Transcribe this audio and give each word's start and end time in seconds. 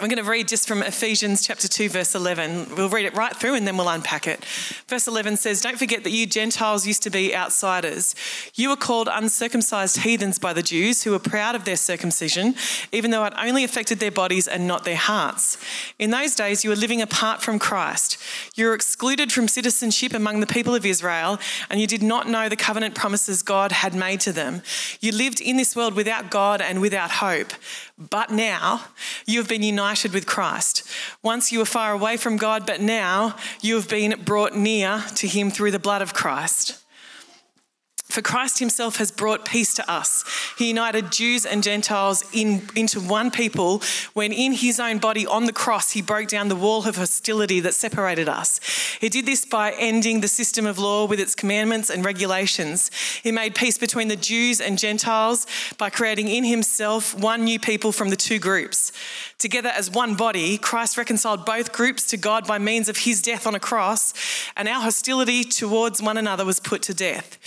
I'm 0.00 0.06
going 0.06 0.22
to 0.22 0.30
read 0.30 0.46
just 0.46 0.68
from 0.68 0.80
Ephesians 0.80 1.44
chapter 1.44 1.66
2, 1.66 1.88
verse 1.88 2.14
11. 2.14 2.76
We'll 2.76 2.88
read 2.88 3.04
it 3.04 3.16
right 3.16 3.34
through 3.34 3.56
and 3.56 3.66
then 3.66 3.76
we'll 3.76 3.88
unpack 3.88 4.28
it. 4.28 4.44
Verse 4.86 5.08
11 5.08 5.38
says, 5.38 5.60
Don't 5.60 5.76
forget 5.76 6.04
that 6.04 6.12
you 6.12 6.24
Gentiles 6.24 6.86
used 6.86 7.02
to 7.02 7.10
be 7.10 7.34
outsiders. 7.34 8.14
You 8.54 8.68
were 8.68 8.76
called 8.76 9.08
uncircumcised 9.10 10.02
heathens 10.02 10.38
by 10.38 10.52
the 10.52 10.62
Jews 10.62 11.02
who 11.02 11.10
were 11.10 11.18
proud 11.18 11.56
of 11.56 11.64
their 11.64 11.74
circumcision, 11.74 12.54
even 12.92 13.10
though 13.10 13.24
it 13.24 13.32
only 13.36 13.64
affected 13.64 13.98
their 13.98 14.12
bodies 14.12 14.46
and 14.46 14.68
not 14.68 14.84
their 14.84 14.94
hearts. 14.94 15.58
In 15.98 16.12
those 16.12 16.36
days, 16.36 16.62
you 16.62 16.70
were 16.70 16.76
living 16.76 17.02
apart 17.02 17.42
from 17.42 17.58
Christ. 17.58 18.18
You 18.54 18.66
were 18.66 18.74
excluded 18.74 19.32
from 19.32 19.48
citizenship 19.48 20.14
among 20.14 20.38
the 20.38 20.46
people 20.46 20.76
of 20.76 20.86
Israel, 20.86 21.40
and 21.68 21.80
you 21.80 21.88
did 21.88 22.04
not 22.04 22.28
know 22.28 22.48
the 22.48 22.54
covenant 22.54 22.94
promises 22.94 23.42
God 23.42 23.72
had 23.72 23.96
made 23.96 24.20
to 24.20 24.32
them. 24.32 24.62
You 25.00 25.10
lived 25.10 25.40
in 25.40 25.56
this 25.56 25.74
world 25.74 25.94
without 25.94 26.30
God 26.30 26.60
and 26.60 26.80
without 26.80 27.10
hope. 27.10 27.52
But 27.98 28.30
now 28.30 28.84
you 29.26 29.40
have 29.40 29.48
been 29.48 29.64
united 29.64 29.87
with 30.12 30.26
Christ. 30.26 30.82
Once 31.22 31.50
you 31.50 31.58
were 31.58 31.64
far 31.64 31.92
away 31.92 32.16
from 32.16 32.36
God, 32.36 32.66
but 32.66 32.80
now 32.80 33.36
you 33.60 33.74
have 33.76 33.88
been 33.88 34.20
brought 34.24 34.54
near 34.54 35.02
to 35.16 35.26
Him 35.26 35.50
through 35.50 35.70
the 35.70 35.78
blood 35.78 36.02
of 36.02 36.14
Christ. 36.14 36.84
For 38.08 38.22
Christ 38.22 38.58
himself 38.58 38.96
has 38.96 39.10
brought 39.10 39.44
peace 39.44 39.74
to 39.74 39.90
us. 39.90 40.24
He 40.56 40.68
united 40.68 41.12
Jews 41.12 41.44
and 41.44 41.62
Gentiles 41.62 42.24
in, 42.32 42.66
into 42.74 43.00
one 43.00 43.30
people 43.30 43.82
when, 44.14 44.32
in 44.32 44.52
his 44.52 44.80
own 44.80 44.96
body 44.96 45.26
on 45.26 45.44
the 45.44 45.52
cross, 45.52 45.90
he 45.90 46.00
broke 46.00 46.28
down 46.28 46.48
the 46.48 46.56
wall 46.56 46.86
of 46.86 46.96
hostility 46.96 47.60
that 47.60 47.74
separated 47.74 48.26
us. 48.26 48.60
He 48.98 49.10
did 49.10 49.26
this 49.26 49.44
by 49.44 49.72
ending 49.72 50.22
the 50.22 50.28
system 50.28 50.64
of 50.64 50.78
law 50.78 51.04
with 51.04 51.20
its 51.20 51.34
commandments 51.34 51.90
and 51.90 52.02
regulations. 52.02 52.90
He 53.22 53.30
made 53.30 53.54
peace 53.54 53.76
between 53.76 54.08
the 54.08 54.16
Jews 54.16 54.58
and 54.58 54.78
Gentiles 54.78 55.46
by 55.76 55.90
creating 55.90 56.28
in 56.28 56.44
himself 56.44 57.14
one 57.14 57.44
new 57.44 57.60
people 57.60 57.92
from 57.92 58.08
the 58.08 58.16
two 58.16 58.38
groups. 58.38 58.90
Together 59.36 59.68
as 59.68 59.90
one 59.90 60.14
body, 60.14 60.56
Christ 60.56 60.96
reconciled 60.96 61.44
both 61.44 61.72
groups 61.72 62.06
to 62.08 62.16
God 62.16 62.46
by 62.46 62.58
means 62.58 62.88
of 62.88 62.96
his 62.96 63.20
death 63.20 63.46
on 63.46 63.54
a 63.54 63.60
cross, 63.60 64.14
and 64.56 64.66
our 64.66 64.80
hostility 64.80 65.44
towards 65.44 66.02
one 66.02 66.16
another 66.16 66.44
was 66.44 66.58
put 66.58 66.82
to 66.82 66.94
death. 66.94 67.38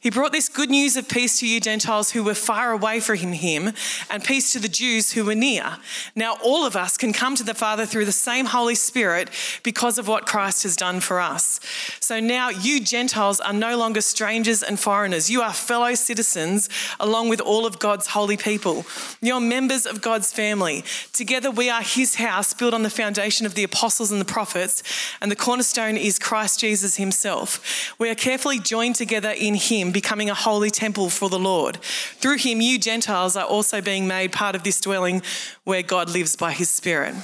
He 0.00 0.09
brought 0.10 0.32
this 0.32 0.48
good 0.48 0.70
news 0.70 0.96
of 0.96 1.08
peace 1.08 1.38
to 1.40 1.48
you 1.48 1.60
Gentiles 1.60 2.10
who 2.10 2.22
were 2.22 2.34
far 2.34 2.72
away 2.72 3.00
from 3.00 3.32
him, 3.32 3.72
and 4.10 4.24
peace 4.24 4.52
to 4.52 4.58
the 4.58 4.68
Jews 4.68 5.12
who 5.12 5.24
were 5.24 5.34
near. 5.34 5.76
Now 6.14 6.36
all 6.42 6.66
of 6.66 6.76
us 6.76 6.96
can 6.96 7.12
come 7.12 7.34
to 7.36 7.44
the 7.44 7.54
Father 7.54 7.86
through 7.86 8.04
the 8.04 8.12
same 8.12 8.46
Holy 8.46 8.74
Spirit 8.74 9.30
because 9.62 9.98
of 9.98 10.08
what 10.08 10.26
Christ 10.26 10.62
has 10.62 10.76
done 10.76 11.00
for 11.00 11.20
us. 11.20 11.60
So 12.00 12.20
now 12.20 12.48
you 12.48 12.80
Gentiles 12.80 13.40
are 13.40 13.52
no 13.52 13.76
longer 13.76 14.00
strangers 14.00 14.62
and 14.62 14.78
foreigners. 14.78 15.30
You 15.30 15.42
are 15.42 15.52
fellow 15.52 15.94
citizens 15.94 16.68
along 16.98 17.28
with 17.28 17.40
all 17.40 17.66
of 17.66 17.78
God's 17.78 18.08
holy 18.08 18.36
people. 18.36 18.84
You're 19.20 19.40
members 19.40 19.86
of 19.86 20.00
God's 20.00 20.32
family. 20.32 20.84
Together 21.12 21.50
we 21.50 21.70
are 21.70 21.82
his 21.82 22.16
house 22.16 22.52
built 22.54 22.74
on 22.74 22.82
the 22.82 22.90
foundation 22.90 23.46
of 23.46 23.54
the 23.54 23.64
apostles 23.64 24.10
and 24.12 24.20
the 24.20 24.24
prophets, 24.24 24.82
and 25.20 25.30
the 25.30 25.36
cornerstone 25.36 25.96
is 25.96 26.18
Christ 26.18 26.60
Jesus 26.60 26.96
himself. 26.96 27.94
We 27.98 28.10
are 28.10 28.14
carefully 28.14 28.58
joined 28.58 28.96
together 28.96 29.30
in 29.30 29.54
him, 29.54 29.92
becoming 30.00 30.30
a 30.30 30.34
holy 30.34 30.70
temple 30.70 31.10
for 31.10 31.28
the 31.28 31.38
Lord. 31.38 31.76
Through 32.20 32.38
him, 32.38 32.62
you 32.62 32.78
Gentiles 32.78 33.36
are 33.36 33.44
also 33.44 33.82
being 33.82 34.06
made 34.06 34.32
part 34.32 34.54
of 34.54 34.62
this 34.62 34.80
dwelling 34.80 35.20
where 35.64 35.82
God 35.82 36.08
lives 36.08 36.36
by 36.36 36.52
his 36.52 36.70
Spirit. 36.70 37.14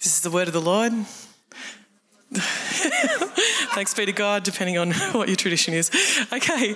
This 0.00 0.14
is 0.16 0.20
the 0.22 0.30
word 0.30 0.48
of 0.48 0.54
the 0.54 0.60
Lord. 0.60 0.94
Thanks 3.74 3.94
be 3.94 4.04
to 4.04 4.12
God, 4.12 4.42
depending 4.42 4.76
on 4.76 4.92
what 5.12 5.28
your 5.28 5.36
tradition 5.36 5.72
is. 5.72 5.90
Okay, 6.30 6.74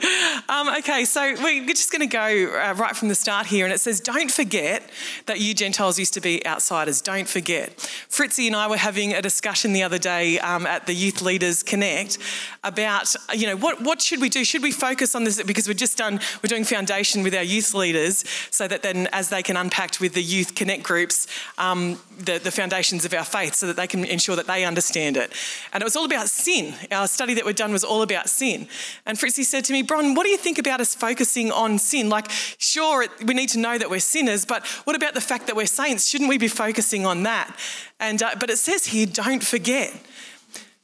um, 0.49 0.69
okay. 0.79 1.05
So 1.05 1.35
we're 1.43 1.67
just 1.67 1.93
going 1.93 2.01
to 2.01 2.07
go 2.07 2.59
uh, 2.59 2.73
right 2.73 2.97
from 2.97 3.09
the 3.09 3.15
start 3.15 3.47
here, 3.47 3.67
and 3.67 3.75
it 3.75 3.79
says, 3.79 4.01
"Don't 4.01 4.31
forget 4.31 4.83
that 5.27 5.41
you 5.41 5.53
Gentiles 5.53 5.99
used 5.99 6.15
to 6.15 6.23
be 6.23 6.45
outsiders. 6.47 7.03
Don't 7.03 7.29
forget." 7.29 7.79
Fritzy 8.09 8.47
and 8.47 8.57
I 8.57 8.67
were 8.67 8.79
having 8.79 9.13
a 9.13 9.21
discussion 9.21 9.75
the 9.75 9.83
other 9.83 9.99
day 9.99 10.39
um, 10.39 10.67
at 10.67 10.87
the 10.87 10.95
Youth 10.95 11.21
Leaders 11.21 11.63
Connect 11.63 12.17
about, 12.65 13.15
you 13.35 13.47
know, 13.47 13.57
what 13.57 13.83
what 13.83 14.01
should 14.01 14.23
we 14.23 14.31
do? 14.31 14.45
Should 14.47 14.63
we 14.63 14.73
focus 14.73 15.15
on 15.15 15.25
this 15.25 15.43
because 15.43 15.69
we're 15.69 15.75
just 15.75 15.99
done? 15.99 16.19
We're 16.43 16.49
doing 16.49 16.65
foundation 16.65 17.23
with 17.23 17.35
our 17.35 17.43
youth 17.43 17.75
leaders, 17.75 18.25
so 18.51 18.67
that 18.69 18.83
then 18.83 19.07
as 19.13 19.29
they 19.29 19.43
can 19.43 19.59
unpack 19.59 20.01
with 20.01 20.15
the 20.15 20.23
Youth 20.23 20.55
Connect 20.55 20.83
groups 20.83 21.27
um, 21.59 21.99
the 22.19 22.39
the 22.39 22.51
foundations 22.51 23.05
of 23.05 23.13
our 23.13 23.25
faith, 23.25 23.55
so 23.55 23.67
that 23.67 23.77
they 23.77 23.87
can 23.87 24.05
ensure 24.05 24.37
that 24.37 24.47
they 24.47 24.65
understand 24.65 25.19
it. 25.19 25.31
And 25.73 25.83
it 25.83 25.85
was 25.85 25.97
all 25.97 26.05
about 26.05 26.29
sin. 26.29 26.75
Our 26.91 27.07
study 27.09 27.35
that 27.35 27.45
we'd 27.45 27.57
done 27.57 27.73
was 27.73 27.85
all 27.85 28.03
about 28.03 28.29
sin. 28.29 28.69
And 29.07 29.19
Fritzy 29.19 29.45
said 29.45 29.65
to 29.67 29.73
me, 29.73 29.83
Bron, 29.83 30.15
what 30.15 30.25
do 30.25 30.31
you 30.31 30.37
think 30.37 30.59
about 30.59 30.81
us 30.81 30.95
focusing 30.95 31.51
on 31.51 31.79
sin? 31.79 32.09
Like, 32.09 32.31
sure, 32.31 33.07
we 33.25 33.35
need 33.35 33.49
to 33.51 33.59
know 33.59 33.79
that 33.79 33.91
we're 33.91 34.01
sinners, 34.01 34.45
but 34.45 34.67
what 34.85 34.97
about 34.97 35.15
the 35.15 35.21
fact 35.21 35.47
that 35.47 35.57
we're 35.57 35.67
saints? 35.67 36.09
Shouldn't 36.09 36.29
we 36.29 36.39
be 36.39 36.49
focusing 36.49 37.07
on 37.07 37.23
that? 37.25 37.57
And, 38.01 38.23
uh, 38.23 38.35
but 38.39 38.51
it 38.51 38.59
says 38.59 38.87
here, 38.87 39.07
don't 39.07 39.45
forget. 39.45 39.95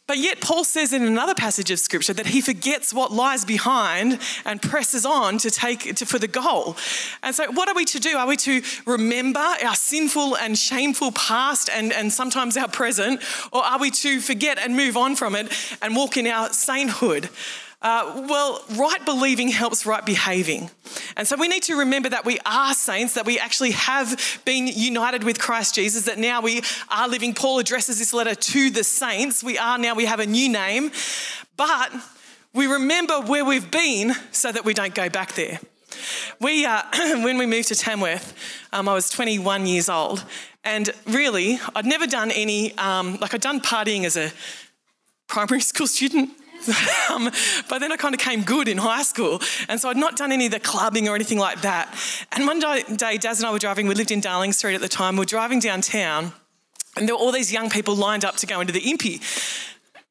But 0.08 0.16
yet, 0.16 0.40
Paul 0.40 0.64
says 0.64 0.94
in 0.94 1.02
another 1.02 1.34
passage 1.34 1.70
of 1.70 1.78
scripture 1.78 2.14
that 2.14 2.28
he 2.28 2.40
forgets 2.40 2.94
what 2.94 3.12
lies 3.12 3.44
behind 3.44 4.18
and 4.46 4.60
presses 4.60 5.04
on 5.04 5.36
to 5.36 5.50
take 5.50 5.94
to, 5.96 6.06
for 6.06 6.18
the 6.18 6.26
goal. 6.26 6.78
And 7.22 7.34
so, 7.34 7.52
what 7.52 7.68
are 7.68 7.74
we 7.74 7.84
to 7.84 8.00
do? 8.00 8.16
Are 8.16 8.26
we 8.26 8.38
to 8.38 8.62
remember 8.86 9.38
our 9.38 9.74
sinful 9.74 10.38
and 10.38 10.56
shameful 10.56 11.12
past 11.12 11.68
and, 11.68 11.92
and 11.92 12.10
sometimes 12.10 12.56
our 12.56 12.68
present, 12.68 13.20
or 13.52 13.62
are 13.62 13.78
we 13.78 13.90
to 13.90 14.22
forget 14.22 14.58
and 14.58 14.74
move 14.74 14.96
on 14.96 15.14
from 15.14 15.36
it 15.36 15.52
and 15.82 15.94
walk 15.94 16.16
in 16.16 16.26
our 16.26 16.48
sainthood? 16.54 17.28
Uh, 17.80 18.26
well, 18.28 18.64
right 18.76 19.04
believing 19.04 19.48
helps 19.48 19.86
right 19.86 20.04
behaving. 20.04 20.68
And 21.16 21.28
so 21.28 21.36
we 21.36 21.46
need 21.46 21.62
to 21.64 21.76
remember 21.76 22.08
that 22.08 22.24
we 22.24 22.38
are 22.44 22.74
saints, 22.74 23.14
that 23.14 23.24
we 23.24 23.38
actually 23.38 23.70
have 23.70 24.40
been 24.44 24.66
united 24.66 25.22
with 25.22 25.38
Christ 25.38 25.76
Jesus, 25.76 26.06
that 26.06 26.18
now 26.18 26.40
we 26.40 26.62
are 26.90 27.08
living. 27.08 27.34
Paul 27.34 27.60
addresses 27.60 28.00
this 28.00 28.12
letter 28.12 28.34
to 28.34 28.70
the 28.70 28.82
saints. 28.82 29.44
We 29.44 29.58
are 29.58 29.78
now, 29.78 29.94
we 29.94 30.06
have 30.06 30.18
a 30.18 30.26
new 30.26 30.48
name, 30.48 30.90
but 31.56 31.92
we 32.52 32.66
remember 32.66 33.20
where 33.20 33.44
we've 33.44 33.70
been 33.70 34.12
so 34.32 34.50
that 34.50 34.64
we 34.64 34.74
don't 34.74 34.94
go 34.94 35.08
back 35.08 35.34
there. 35.34 35.60
We, 36.40 36.66
uh, 36.66 36.82
when 37.22 37.38
we 37.38 37.46
moved 37.46 37.68
to 37.68 37.76
Tamworth, 37.76 38.34
um, 38.72 38.88
I 38.88 38.94
was 38.94 39.08
21 39.08 39.66
years 39.66 39.88
old, 39.88 40.24
and 40.64 40.90
really, 41.06 41.60
I'd 41.76 41.86
never 41.86 42.08
done 42.08 42.32
any, 42.32 42.76
um, 42.76 43.18
like, 43.20 43.34
I'd 43.34 43.40
done 43.40 43.60
partying 43.60 44.04
as 44.04 44.16
a 44.16 44.32
primary 45.28 45.60
school 45.72 45.86
student, 45.86 46.30
um, 47.10 47.30
but 47.68 47.78
then 47.78 47.92
I 47.92 47.96
kind 47.96 48.14
of 48.14 48.20
came 48.20 48.42
good 48.42 48.68
in 48.68 48.78
high 48.78 49.02
school. 49.02 49.40
And 49.68 49.80
so 49.80 49.88
I'd 49.88 49.96
not 49.96 50.16
done 50.16 50.32
any 50.32 50.46
of 50.46 50.52
the 50.52 50.60
clubbing 50.60 51.08
or 51.08 51.14
anything 51.14 51.38
like 51.38 51.60
that. 51.62 51.94
And 52.32 52.46
one 52.46 52.60
day, 52.60 53.16
Daz 53.18 53.40
and 53.40 53.46
I 53.46 53.52
were 53.52 53.58
driving, 53.58 53.86
we 53.86 53.94
lived 53.94 54.10
in 54.10 54.20
Darling 54.20 54.52
Street 54.52 54.74
at 54.74 54.80
the 54.80 54.88
time, 54.88 55.14
we 55.14 55.20
were 55.20 55.24
driving 55.24 55.60
downtown, 55.60 56.32
and 56.96 57.08
there 57.08 57.14
were 57.14 57.20
all 57.20 57.32
these 57.32 57.52
young 57.52 57.70
people 57.70 57.94
lined 57.94 58.24
up 58.24 58.36
to 58.36 58.46
go 58.46 58.60
into 58.60 58.72
the 58.72 58.80
Impy. 58.80 59.20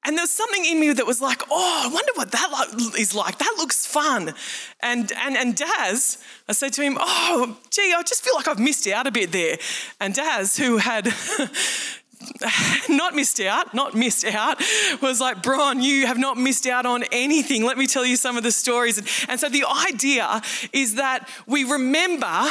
And 0.08 0.16
there 0.16 0.24
was 0.24 0.32
something 0.32 0.64
in 0.64 0.80
me 0.80 0.94
that 0.94 1.06
was 1.06 1.22
like, 1.22 1.42
oh, 1.52 1.82
I 1.86 1.94
wonder 1.94 2.12
what 2.16 2.32
that 2.32 2.94
is 2.98 3.14
like. 3.14 3.40
That 3.40 3.56
looks 3.58 3.86
fun. 3.86 4.34
And, 4.80 5.12
and, 5.18 5.36
and 5.36 5.54
Daz, 5.54 6.24
I 6.48 6.54
said 6.54 6.72
to 6.74 6.82
him, 6.82 6.98
oh, 6.98 7.58
gee, 7.72 7.94
I 7.94 8.02
just 8.04 8.24
feel 8.24 8.34
like 8.34 8.48
I've 8.48 8.60
missed 8.60 8.88
out 8.88 9.06
a 9.06 9.12
bit 9.12 9.34
there. 9.34 9.58
And 10.00 10.14
Daz, 10.14 10.56
who 10.56 10.78
had 10.78 11.08
not 12.90 13.16
missed 13.16 13.40
out, 13.40 13.74
not 13.74 13.94
missed 13.94 14.26
out, 14.26 14.62
was 15.02 15.20
like, 15.20 15.42
Bron, 15.44 15.82
you 15.82 16.08
have 16.08 16.18
not 16.18 16.38
missed 16.38 16.68
out 16.68 16.86
on 16.86 17.04
anything. 17.12 17.64
Let 17.64 17.78
me 17.78 17.88
tell 17.88 18.06
you 18.06 18.16
some 18.16 18.38
of 18.38 18.44
the 18.44 18.52
stories. 18.52 18.98
And, 18.98 19.08
and 19.30 19.40
so 19.40 19.50
the 19.50 19.66
idea 19.88 20.42
is 20.74 20.96
that 20.96 21.30
we 21.46 21.64
remember 21.64 22.50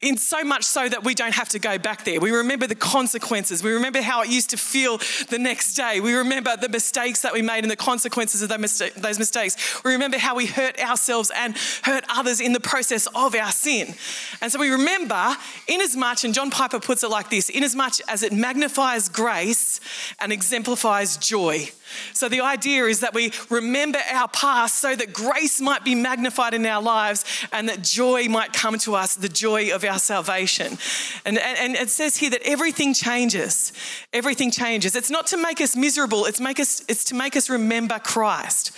in 0.00 0.16
so 0.16 0.44
much 0.44 0.64
so 0.64 0.88
that 0.88 1.02
we 1.02 1.14
don't 1.14 1.34
have 1.34 1.48
to 1.50 1.58
go 1.58 1.78
back 1.78 2.04
there. 2.04 2.20
We 2.20 2.30
remember 2.30 2.66
the 2.66 2.74
consequences. 2.74 3.62
We 3.62 3.72
remember 3.72 4.00
how 4.00 4.22
it 4.22 4.28
used 4.28 4.50
to 4.50 4.56
feel 4.56 4.98
the 5.28 5.38
next 5.38 5.74
day. 5.74 6.00
We 6.00 6.14
remember 6.14 6.56
the 6.56 6.68
mistakes 6.68 7.22
that 7.22 7.32
we 7.32 7.42
made 7.42 7.64
and 7.64 7.70
the 7.70 7.76
consequences 7.76 8.42
of 8.42 8.48
those 8.48 9.18
mistakes. 9.18 9.82
We 9.84 9.92
remember 9.92 10.18
how 10.18 10.36
we 10.36 10.46
hurt 10.46 10.80
ourselves 10.80 11.32
and 11.34 11.56
hurt 11.82 12.04
others 12.08 12.40
in 12.40 12.52
the 12.52 12.60
process 12.60 13.08
of 13.14 13.34
our 13.34 13.50
sin. 13.50 13.94
And 14.40 14.52
so 14.52 14.60
we 14.60 14.70
remember, 14.70 15.36
inasmuch, 15.66 16.24
and 16.24 16.32
John 16.32 16.50
Piper 16.50 16.78
puts 16.80 17.02
it 17.02 17.10
like 17.10 17.28
this 17.30 17.48
inasmuch 17.48 17.94
as 18.06 18.22
it 18.22 18.32
magnifies 18.32 19.08
grace 19.08 19.80
and 20.20 20.32
exemplifies 20.32 21.16
joy. 21.16 21.68
So 22.12 22.28
the 22.28 22.42
idea 22.42 22.84
is 22.84 23.00
that 23.00 23.14
we 23.14 23.32
remember 23.48 23.98
our 24.12 24.28
past 24.28 24.78
so 24.78 24.94
that 24.94 25.12
grace 25.12 25.60
might 25.60 25.84
be 25.84 25.94
magnified 25.94 26.54
in 26.54 26.66
our 26.66 26.82
lives 26.82 27.24
and 27.52 27.68
that 27.68 27.82
joy 27.82 28.28
might 28.28 28.52
come 28.52 28.78
to 28.80 28.94
us, 28.94 29.14
the 29.14 29.28
joy 29.28 29.67
of 29.70 29.84
our 29.84 29.98
salvation. 29.98 30.78
And, 31.24 31.38
and, 31.38 31.74
it 31.74 31.90
says 31.90 32.16
here 32.16 32.30
that 32.30 32.42
everything 32.44 32.94
changes. 32.94 33.72
Everything 34.12 34.50
changes. 34.50 34.96
It's 34.96 35.10
not 35.10 35.26
to 35.28 35.36
make 35.36 35.60
us 35.60 35.76
miserable, 35.76 36.26
it's, 36.26 36.40
make 36.40 36.60
us, 36.60 36.82
it's 36.88 37.04
to 37.04 37.14
make 37.14 37.36
us 37.36 37.48
remember 37.48 37.98
Christ. 37.98 38.72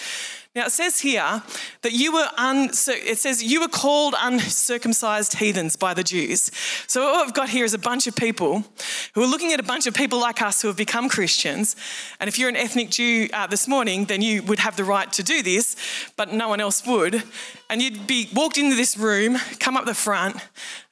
Now 0.52 0.67
it 0.67 0.73
says 0.73 0.99
here 0.99 1.44
that 1.82 1.93
you 1.93 2.12
were 2.12 2.26
it 2.37 3.19
says 3.19 3.41
you 3.41 3.61
were 3.61 3.69
called 3.69 4.17
uncircumcised 4.19 5.35
heathens 5.35 5.76
by 5.76 5.94
the 5.94 6.02
Jews. 6.02 6.50
So 6.88 7.12
what 7.12 7.26
we've 7.26 7.35
got 7.35 7.50
here 7.50 7.64
is 7.64 7.73
a 7.73 7.79
bunch 7.79 8.08
of 8.08 8.17
people 8.17 8.64
who 9.14 9.23
are 9.23 9.29
looking 9.29 9.52
at 9.52 9.61
a 9.61 9.62
bunch 9.62 9.87
of 9.87 9.94
people 9.94 10.19
like 10.19 10.43
us 10.43 10.61
who 10.61 10.67
have 10.67 10.76
become 10.76 11.08
Christians. 11.08 11.76
And 12.19 12.26
if 12.26 12.37
you're 12.37 12.49
an 12.49 12.56
ethnic 12.56 12.91
Jew 12.91 13.29
uh, 13.32 13.47
this 13.47 13.69
morning, 13.69 14.06
then 14.06 14.23
you 14.23 14.43
would 14.43 14.58
have 14.58 14.75
the 14.75 14.82
right 14.82 15.12
to 15.12 15.23
do 15.23 15.41
this, 15.41 15.76
but 16.17 16.32
no 16.32 16.49
one 16.49 16.58
else 16.58 16.85
would. 16.85 17.23
And 17.69 17.81
you'd 17.81 18.08
be 18.08 18.29
walked 18.35 18.58
into 18.58 18.75
this 18.75 18.96
room, 18.96 19.37
come 19.61 19.76
up 19.76 19.85
the 19.85 19.94
front, 19.94 20.35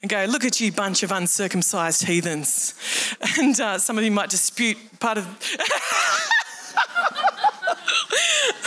and 0.02 0.08
go, 0.08 0.25
"Look 0.26 0.44
at 0.44 0.61
you, 0.61 0.70
bunch 0.70 1.02
of 1.02 1.11
uncircumcised 1.11 2.04
heathens." 2.04 2.75
And 3.38 3.58
uh, 3.61 3.78
some 3.78 3.99
of 3.99 4.04
you 4.04 4.12
might 4.12 4.31
dispute 4.31 4.78
part 5.00 5.19
of. 5.19 5.26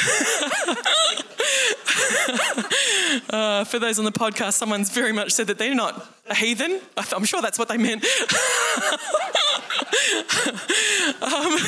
uh, 3.30 3.64
for 3.64 3.78
those 3.78 3.98
on 3.98 4.04
the 4.04 4.12
podcast, 4.12 4.52
someone's 4.54 4.90
very 4.90 5.12
much 5.12 5.32
said 5.32 5.46
that 5.48 5.58
they're 5.58 5.74
not 5.74 6.08
a 6.28 6.34
heathen. 6.34 6.80
I'm 6.96 7.24
sure 7.24 7.42
that's 7.42 7.58
what 7.58 7.68
they 7.68 7.76
meant. 7.76 8.04
um, 11.22 11.58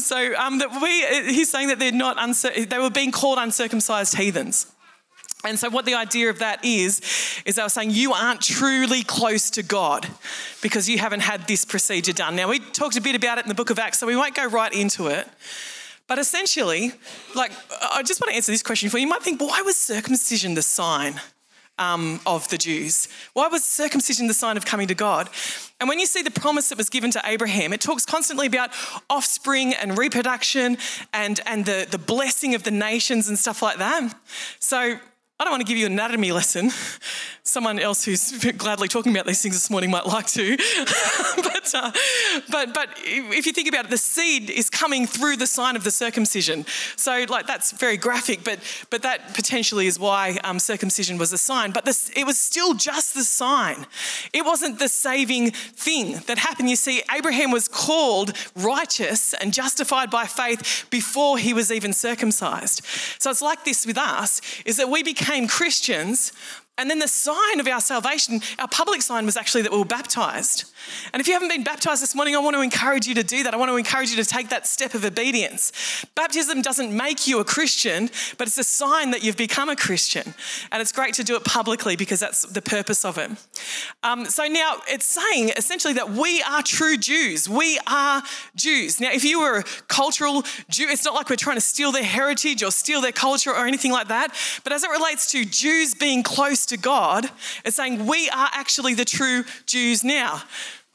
so 0.00 0.34
um, 0.36 0.58
that 0.58 0.78
we, 0.82 1.34
he's 1.34 1.50
saying 1.50 1.68
that 1.68 1.78
they're 1.78 1.92
not 1.92 2.18
uncir- 2.18 2.68
they 2.68 2.78
were 2.78 2.90
being 2.90 3.12
called 3.12 3.38
uncircumcised 3.38 4.16
heathens. 4.16 4.66
And 5.42 5.58
so, 5.58 5.70
what 5.70 5.86
the 5.86 5.94
idea 5.94 6.28
of 6.28 6.40
that 6.40 6.62
is, 6.64 7.00
is 7.46 7.54
they 7.54 7.62
were 7.62 7.70
saying 7.70 7.92
you 7.92 8.12
aren't 8.12 8.42
truly 8.42 9.02
close 9.02 9.48
to 9.50 9.62
God 9.62 10.06
because 10.60 10.88
you 10.88 10.98
haven't 10.98 11.20
had 11.20 11.48
this 11.48 11.64
procedure 11.64 12.12
done. 12.12 12.36
Now, 12.36 12.48
we 12.48 12.58
talked 12.58 12.96
a 12.96 13.00
bit 13.00 13.16
about 13.16 13.38
it 13.38 13.46
in 13.46 13.48
the 13.48 13.54
book 13.54 13.70
of 13.70 13.78
Acts, 13.78 13.98
so 13.98 14.06
we 14.06 14.16
won't 14.16 14.34
go 14.34 14.46
right 14.46 14.72
into 14.72 15.06
it. 15.06 15.26
But 16.10 16.18
essentially, 16.18 16.90
like, 17.36 17.52
I 17.80 18.02
just 18.02 18.20
want 18.20 18.30
to 18.32 18.34
answer 18.34 18.50
this 18.50 18.64
question 18.64 18.90
for 18.90 18.98
you. 18.98 19.02
You 19.02 19.08
might 19.08 19.22
think, 19.22 19.40
why 19.40 19.62
was 19.62 19.76
circumcision 19.76 20.54
the 20.54 20.62
sign 20.62 21.20
um, 21.78 22.18
of 22.26 22.48
the 22.48 22.58
Jews? 22.58 23.06
Why 23.32 23.46
was 23.46 23.64
circumcision 23.64 24.26
the 24.26 24.34
sign 24.34 24.56
of 24.56 24.66
coming 24.66 24.88
to 24.88 24.94
God? 24.96 25.30
And 25.78 25.88
when 25.88 26.00
you 26.00 26.06
see 26.06 26.22
the 26.22 26.32
promise 26.32 26.70
that 26.70 26.78
was 26.78 26.90
given 26.90 27.12
to 27.12 27.22
Abraham, 27.24 27.72
it 27.72 27.80
talks 27.80 28.04
constantly 28.04 28.48
about 28.48 28.70
offspring 29.08 29.72
and 29.72 29.96
reproduction 29.96 30.78
and, 31.12 31.38
and 31.46 31.64
the, 31.64 31.86
the 31.88 31.96
blessing 31.96 32.56
of 32.56 32.64
the 32.64 32.72
nations 32.72 33.28
and 33.28 33.38
stuff 33.38 33.62
like 33.62 33.78
that. 33.78 34.12
So 34.58 34.78
I 34.78 35.44
don't 35.44 35.52
want 35.52 35.60
to 35.60 35.66
give 35.66 35.78
you 35.78 35.86
an 35.86 35.92
anatomy 35.92 36.32
lesson. 36.32 36.72
Someone 37.50 37.78
else 37.78 38.04
who's 38.04 38.32
gladly 38.58 38.86
talking 38.86 39.12
about 39.12 39.26
these 39.26 39.42
things 39.42 39.54
this 39.54 39.70
morning 39.70 39.90
might 39.90 40.06
like 40.06 40.26
to. 40.28 40.56
but, 41.36 41.74
uh, 41.74 41.90
but, 42.50 42.74
but 42.74 42.88
if 42.98 43.46
you 43.46 43.52
think 43.52 43.68
about 43.68 43.86
it, 43.86 43.90
the 43.90 43.98
seed 43.98 44.50
is 44.50 44.70
coming 44.70 45.06
through 45.06 45.36
the 45.36 45.46
sign 45.46 45.76
of 45.76 45.84
the 45.84 45.90
circumcision. 45.90 46.64
So, 46.96 47.24
like, 47.28 47.46
that's 47.46 47.72
very 47.72 47.96
graphic, 47.96 48.44
but, 48.44 48.60
but 48.90 49.02
that 49.02 49.34
potentially 49.34 49.86
is 49.86 49.98
why 49.98 50.38
um, 50.44 50.58
circumcision 50.58 51.18
was 51.18 51.32
a 51.32 51.38
sign. 51.38 51.72
But 51.72 51.84
this, 51.84 52.10
it 52.14 52.24
was 52.24 52.38
still 52.38 52.74
just 52.74 53.14
the 53.14 53.24
sign. 53.24 53.86
It 54.32 54.44
wasn't 54.44 54.78
the 54.78 54.88
saving 54.88 55.50
thing 55.50 56.20
that 56.26 56.38
happened. 56.38 56.70
You 56.70 56.76
see, 56.76 57.02
Abraham 57.12 57.50
was 57.50 57.66
called 57.66 58.36
righteous 58.54 59.34
and 59.34 59.52
justified 59.52 60.10
by 60.10 60.26
faith 60.26 60.86
before 60.90 61.38
he 61.38 61.52
was 61.52 61.72
even 61.72 61.92
circumcised. 61.92 62.84
So, 63.18 63.30
it's 63.30 63.42
like 63.42 63.64
this 63.64 63.86
with 63.86 63.98
us, 63.98 64.40
is 64.64 64.76
that 64.76 64.88
we 64.88 65.02
became 65.02 65.40
became 65.40 65.48
Christians 65.48 66.32
and 66.80 66.90
then 66.90 66.98
the 66.98 67.08
sign 67.08 67.60
of 67.60 67.68
our 67.68 67.80
salvation, 67.80 68.40
our 68.58 68.66
public 68.66 69.02
sign 69.02 69.26
was 69.26 69.36
actually 69.36 69.60
that 69.62 69.70
we 69.70 69.76
were 69.76 69.84
baptized. 69.84 70.64
And 71.12 71.20
if 71.20 71.26
you 71.28 71.34
haven't 71.34 71.50
been 71.50 71.62
baptized 71.62 72.02
this 72.02 72.14
morning, 72.14 72.34
I 72.34 72.38
want 72.38 72.56
to 72.56 72.62
encourage 72.62 73.06
you 73.06 73.14
to 73.16 73.22
do 73.22 73.42
that. 73.42 73.52
I 73.52 73.58
want 73.58 73.70
to 73.70 73.76
encourage 73.76 74.10
you 74.10 74.16
to 74.16 74.24
take 74.24 74.48
that 74.48 74.66
step 74.66 74.94
of 74.94 75.04
obedience. 75.04 75.72
Baptism 76.14 76.62
doesn't 76.62 76.96
make 76.96 77.26
you 77.26 77.38
a 77.38 77.44
Christian, 77.44 78.08
but 78.38 78.46
it's 78.46 78.56
a 78.56 78.64
sign 78.64 79.10
that 79.10 79.22
you've 79.22 79.36
become 79.36 79.68
a 79.68 79.76
Christian. 79.76 80.34
And 80.72 80.80
it's 80.80 80.90
great 80.90 81.12
to 81.14 81.24
do 81.24 81.36
it 81.36 81.44
publicly 81.44 81.96
because 81.96 82.18
that's 82.18 82.42
the 82.46 82.62
purpose 82.62 83.04
of 83.04 83.18
it. 83.18 83.30
Um, 84.02 84.24
so 84.24 84.46
now 84.46 84.76
it's 84.88 85.04
saying 85.04 85.50
essentially 85.58 85.92
that 85.94 86.10
we 86.10 86.42
are 86.42 86.62
true 86.62 86.96
Jews. 86.96 87.46
We 87.46 87.78
are 87.86 88.22
Jews. 88.56 89.00
Now, 89.00 89.12
if 89.12 89.22
you 89.22 89.40
were 89.40 89.58
a 89.58 89.64
cultural 89.88 90.44
Jew, 90.70 90.88
it's 90.88 91.04
not 91.04 91.12
like 91.12 91.28
we're 91.28 91.36
trying 91.36 91.56
to 91.56 91.60
steal 91.60 91.92
their 91.92 92.04
heritage 92.04 92.62
or 92.62 92.70
steal 92.70 93.02
their 93.02 93.12
culture 93.12 93.50
or 93.50 93.66
anything 93.66 93.92
like 93.92 94.08
that. 94.08 94.34
But 94.64 94.72
as 94.72 94.82
it 94.82 94.90
relates 94.90 95.30
to 95.32 95.44
Jews 95.44 95.94
being 95.94 96.22
close 96.22 96.64
to 96.70 96.76
God, 96.76 97.30
it's 97.64 97.76
saying 97.76 98.06
we 98.06 98.28
are 98.30 98.48
actually 98.52 98.94
the 98.94 99.04
true 99.04 99.44
Jews 99.66 100.02
now. 100.02 100.42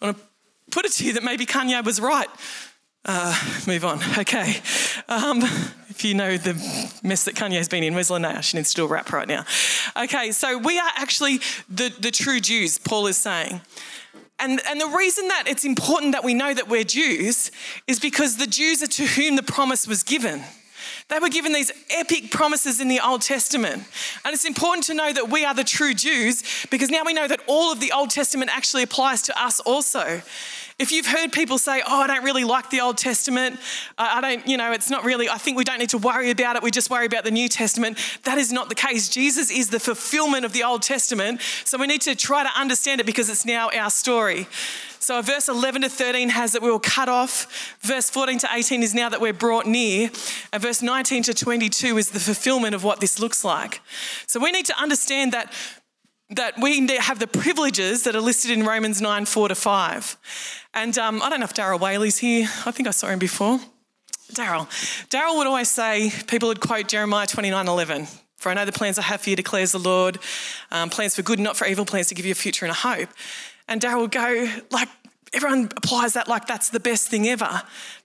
I 0.02 0.06
want 0.06 0.18
to 0.18 0.24
put 0.72 0.86
it 0.86 0.92
to 0.94 1.06
you 1.06 1.14
that 1.14 1.24
maybe 1.24 1.46
Kanye 1.46 1.84
was 1.86 2.02
right. 2.02 2.28
Uh, 3.06 3.36
move 3.68 3.86
on. 3.86 4.00
Okay. 4.18 4.56
Um, 5.08 5.44
if 5.90 6.04
you 6.04 6.16
know 6.16 6.38
the 6.38 6.54
mess 7.04 7.26
that 7.26 7.36
Kanye's 7.36 7.70
been 7.70 7.84
in, 7.84 7.94
where's 7.94 8.10
Linnea? 8.10 8.42
She 8.42 8.58
needs 8.58 8.74
to 8.74 8.82
do 8.82 8.86
a 8.86 8.88
rap 8.88 9.14
right 9.14 9.28
now. 9.28 9.46
Okay, 9.96 10.32
so 10.32 10.58
we 10.58 10.80
are 10.80 10.92
actually 10.98 11.40
the, 11.70 11.94
the 12.00 12.12
true 12.12 12.40
Jews, 12.40 12.80
Paul 12.80 13.08
is 13.08 13.18
saying. 13.18 13.62
And, 14.40 14.60
and 14.68 14.82
the 14.82 14.88
reason 14.88 15.28
that 15.30 15.44
it's 15.48 15.64
important 15.64 16.12
that 16.12 16.24
we 16.24 16.34
know 16.34 16.54
that 16.54 16.68
we're 16.68 16.84
Jews 16.84 17.52
is 17.88 18.00
because 18.00 18.38
the 18.38 18.48
Jews 18.48 18.84
are 18.84 18.88
to 18.88 19.06
whom 19.06 19.36
the 19.36 19.44
promise 19.44 19.88
was 19.88 20.04
given. 20.04 20.44
They 21.08 21.20
were 21.20 21.30
given 21.30 21.54
these 21.54 21.72
epic 21.92 22.32
promises 22.32 22.82
in 22.82 22.88
the 22.88 23.00
Old 23.00 23.22
Testament. 23.22 23.84
And 24.24 24.34
it's 24.34 24.46
important 24.46 24.86
to 24.86 24.96
know 24.96 25.14
that 25.14 25.30
we 25.30 25.46
are 25.46 25.54
the 25.54 25.64
true 25.64 25.94
Jews 25.94 26.44
because 26.72 26.90
now 26.90 27.04
we 27.06 27.14
know 27.14 27.28
that 27.28 27.42
all 27.46 27.72
of 27.72 27.80
the 27.80 27.92
Old 27.92 28.10
Testament 28.10 28.50
actually 28.52 28.82
applies 28.82 29.22
to 29.24 29.40
us 29.40 29.60
also. 29.60 30.22
If 30.78 30.92
you've 30.92 31.06
heard 31.06 31.32
people 31.32 31.58
say, 31.58 31.82
Oh, 31.88 32.02
I 32.02 32.08
don't 32.08 32.24
really 32.24 32.44
like 32.44 32.70
the 32.70 32.82
Old 32.82 32.98
Testament, 32.98 33.60
uh, 33.98 34.10
I 34.16 34.22
don't, 34.22 34.46
you 34.46 34.58
know, 34.58 34.74
it's 34.74 34.90
not 34.90 35.06
really, 35.06 35.30
I 35.30 35.38
think 35.38 35.56
we 35.56 35.64
don't 35.64 35.80
need 35.80 35.92
to 35.92 35.98
worry 35.98 36.32
about 36.32 36.58
it, 36.58 36.64
we 36.64 36.70
just 36.70 36.90
worry 36.90 37.06
about 37.06 37.24
the 37.24 37.32
New 37.32 37.48
Testament. 37.48 37.98
That 38.24 38.38
is 38.38 38.52
not 38.52 38.68
the 38.68 38.76
case. 38.76 39.08
Jesus 39.08 39.50
is 39.50 39.70
the 39.70 39.80
fulfillment 39.80 40.44
of 40.44 40.52
the 40.52 40.64
Old 40.64 40.82
Testament. 40.82 41.42
So 41.64 41.78
we 41.78 41.88
need 41.88 42.02
to 42.02 42.16
try 42.16 42.44
to 42.44 42.50
understand 42.60 43.00
it 43.00 43.06
because 43.06 43.30
it's 43.30 43.46
now 43.46 43.70
our 43.70 43.90
story. 43.90 44.48
So 45.06 45.22
verse 45.22 45.48
11 45.48 45.84
to 45.84 45.90
13 45.90 46.30
has 46.30 46.54
that 46.54 46.64
we 46.64 46.72
were 46.72 46.80
cut 46.80 47.08
off. 47.08 47.78
Verse 47.82 48.10
14 48.10 48.40
to 48.40 48.50
18 48.52 48.82
is 48.82 48.96
now 48.96 49.08
that 49.08 49.22
we're 49.22 49.34
brought 49.34 49.68
near. 49.68 50.10
And 50.52 50.62
verse 50.62 50.82
19 50.82 51.22
to 51.24 51.34
22 51.36 52.00
is 52.00 52.10
the 52.10 52.20
fulfillment 52.20 52.74
of 52.74 52.84
what 52.84 53.02
this 53.02 53.20
looks 53.20 53.46
like. 53.46 53.82
So 54.26 54.40
we 54.40 54.52
need 54.52 54.66
to 54.66 54.82
understand 54.82 55.32
that 55.32 55.54
that 56.32 56.60
we 56.60 56.88
have 56.98 57.20
the 57.20 57.28
privileges 57.28 58.04
that 58.04 58.16
are 58.16 58.22
listed 58.22 58.52
in 58.52 58.66
Romans 58.66 59.02
9 59.02 59.26
4 59.26 59.50
to 59.50 59.56
5. 59.56 60.18
And 60.74 60.98
um, 60.98 61.22
I 61.22 61.30
don't 61.30 61.40
know 61.40 61.46
if 61.46 61.54
Daryl 61.54 61.80
Whaley's 61.80 62.18
here. 62.18 62.48
I 62.66 62.72
think 62.72 62.88
I 62.88 62.92
saw 62.92 63.08
him 63.08 63.20
before. 63.20 63.60
Daryl. 64.34 64.68
Daryl 65.10 65.38
would 65.38 65.48
always 65.48 65.70
say, 65.70 66.12
people 66.28 66.50
would 66.50 66.60
quote 66.60 66.88
Jeremiah 66.88 67.28
29 67.28 67.68
11. 67.68 68.08
For 68.38 68.50
I 68.50 68.54
know 68.54 68.66
the 68.66 68.72
plans 68.72 69.00
I 69.00 69.04
have 69.04 69.22
for 69.22 69.30
you, 69.30 69.36
declares 69.36 69.72
the 69.72 69.80
Lord. 69.80 70.20
Um, 70.72 70.90
plans 70.90 71.16
for 71.16 71.22
good, 71.22 71.40
not 71.40 71.56
for 71.56 71.66
evil, 71.66 71.86
plans 71.86 72.08
to 72.08 72.16
give 72.16 72.26
you 72.26 72.32
a 72.32 72.36
future 72.36 72.66
and 72.66 72.72
a 72.72 72.76
hope. 72.76 73.10
And 73.68 73.82
Daryl 73.82 74.02
would 74.02 74.12
go, 74.12 74.52
like, 74.72 74.90
everyone 75.36 75.70
applies 75.76 76.14
that 76.14 76.28
like 76.28 76.48
that's 76.48 76.70
the 76.70 76.80
best 76.80 77.10
thing 77.10 77.28
ever. 77.28 77.62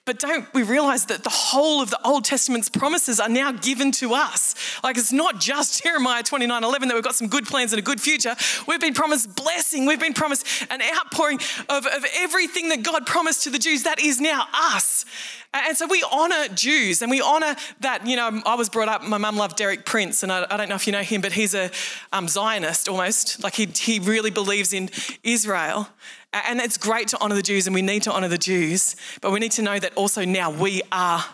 But 0.07 0.19
don't 0.19 0.53
we 0.53 0.63
realize 0.63 1.07
that 1.07 1.23
the 1.23 1.31
whole 1.31 1.81
of 1.81 1.91
the 1.91 2.01
Old 2.05 2.25
Testament's 2.25 2.69
promises 2.69 3.21
are 3.21 3.29
now 3.29 3.53
given 3.53 3.93
to 3.93 4.15
us? 4.15 4.57
Like 4.83 4.99
it's 4.99 5.13
not 5.13 5.39
just 5.39 5.83
Jeremiah 5.83 6.23
29 6.23 6.65
11 6.65 6.89
that 6.89 6.95
we've 6.95 7.05
got 7.05 7.15
some 7.15 7.29
good 7.29 7.47
plans 7.47 7.73
and 7.73 7.79
a 7.79 7.83
good 7.83 8.01
future. 8.01 8.35
We've 8.67 8.81
been 8.81 8.95
promised 8.95 9.37
blessing, 9.37 9.87
we've 9.87 10.01
been 10.01 10.15
promised 10.15 10.47
an 10.71 10.81
outpouring 10.83 11.39
of, 11.69 11.87
of 11.87 12.05
everything 12.17 12.71
that 12.71 12.83
God 12.83 13.07
promised 13.07 13.45
to 13.45 13.51
the 13.51 13.59
Jews. 13.59 13.85
That 13.85 14.01
is 14.01 14.21
now 14.21 14.47
us. 14.53 15.05
And 15.53 15.77
so 15.77 15.87
we 15.89 16.05
honour 16.13 16.49
Jews 16.55 17.03
and 17.03 17.11
we 17.11 17.21
honour 17.21 17.57
that, 17.81 18.07
you 18.07 18.15
know, 18.15 18.41
I 18.47 18.55
was 18.55 18.69
brought 18.69 18.89
up, 18.89 19.03
my 19.03 19.19
mum 19.19 19.37
loved 19.37 19.57
Derek 19.57 19.85
Prince, 19.85 20.23
and 20.23 20.31
I, 20.31 20.47
I, 20.49 20.57
don't 20.57 20.69
know 20.69 20.77
if 20.77 20.87
you 20.87 20.93
know 20.93 21.03
him, 21.03 21.21
but 21.21 21.33
he's 21.33 21.55
a 21.55 21.73
um, 22.13 22.29
Zionist 22.29 22.89
almost. 22.89 23.43
Like 23.43 23.55
he, 23.55 23.67
he 23.67 23.99
really 23.99 24.31
believes 24.31 24.73
in 24.73 24.91
Israel. 25.25 25.89
And 26.33 26.61
it's 26.61 26.79
great 26.79 27.09
to 27.09 27.21
honour 27.21 27.35
the 27.35 27.43
Jews 27.43 27.67
and 27.67 27.75
we 27.75 27.83
need 27.83 28.05
to 28.05 28.13
honour 28.13 28.29
the 28.29 28.39
Jews, 28.39 28.95
but 29.21 29.33
we 29.33 29.41
need 29.41 29.51
to 29.53 29.63
know 29.63 29.81
that 29.81 29.93
also 29.95 30.25
now 30.25 30.51
we 30.53 30.83
are 30.93 31.25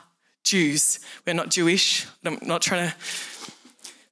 Jews. 0.44 1.00
We're 1.26 1.34
not 1.34 1.50
Jewish. 1.50 2.06
I'm 2.24 2.38
not 2.40 2.62
trying 2.62 2.88
to 2.88 2.96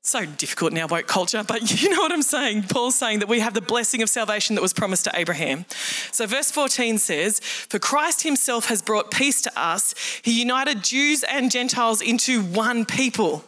so 0.07 0.27
difficult 0.27 0.73
in 0.73 0.79
our 0.79 0.87
woke 0.87 1.07
culture, 1.07 1.43
but 1.43 1.83
you 1.83 1.89
know 1.89 2.01
what 2.01 2.13
I'm 2.13 2.23
saying. 2.23 2.65
Paul's 2.65 2.95
saying 2.95 3.21
that 3.21 3.29
we 3.29 3.41
have 3.41 3.55
the 3.55 3.61
blessing 3.61 4.03
of 4.03 4.11
salvation 4.11 4.55
that 4.55 4.63
was 4.63 4.73
promised 4.73 5.05
to 5.05 5.13
Abraham. 5.15 5.65
So, 6.13 6.27
verse 6.27 6.51
14 6.51 6.99
says, 6.99 7.41
For 7.41 7.79
Christ 7.79 8.23
himself 8.23 8.67
has 8.67 8.83
brought 8.83 9.11
peace 9.11 9.41
to 9.43 9.53
us. 9.59 9.95
He 10.23 10.39
united 10.39 10.85
Jews 10.85 11.25
and 11.25 11.51
Gentiles 11.51 12.03
into 12.03 12.43
one 12.43 12.85
people. 12.85 13.45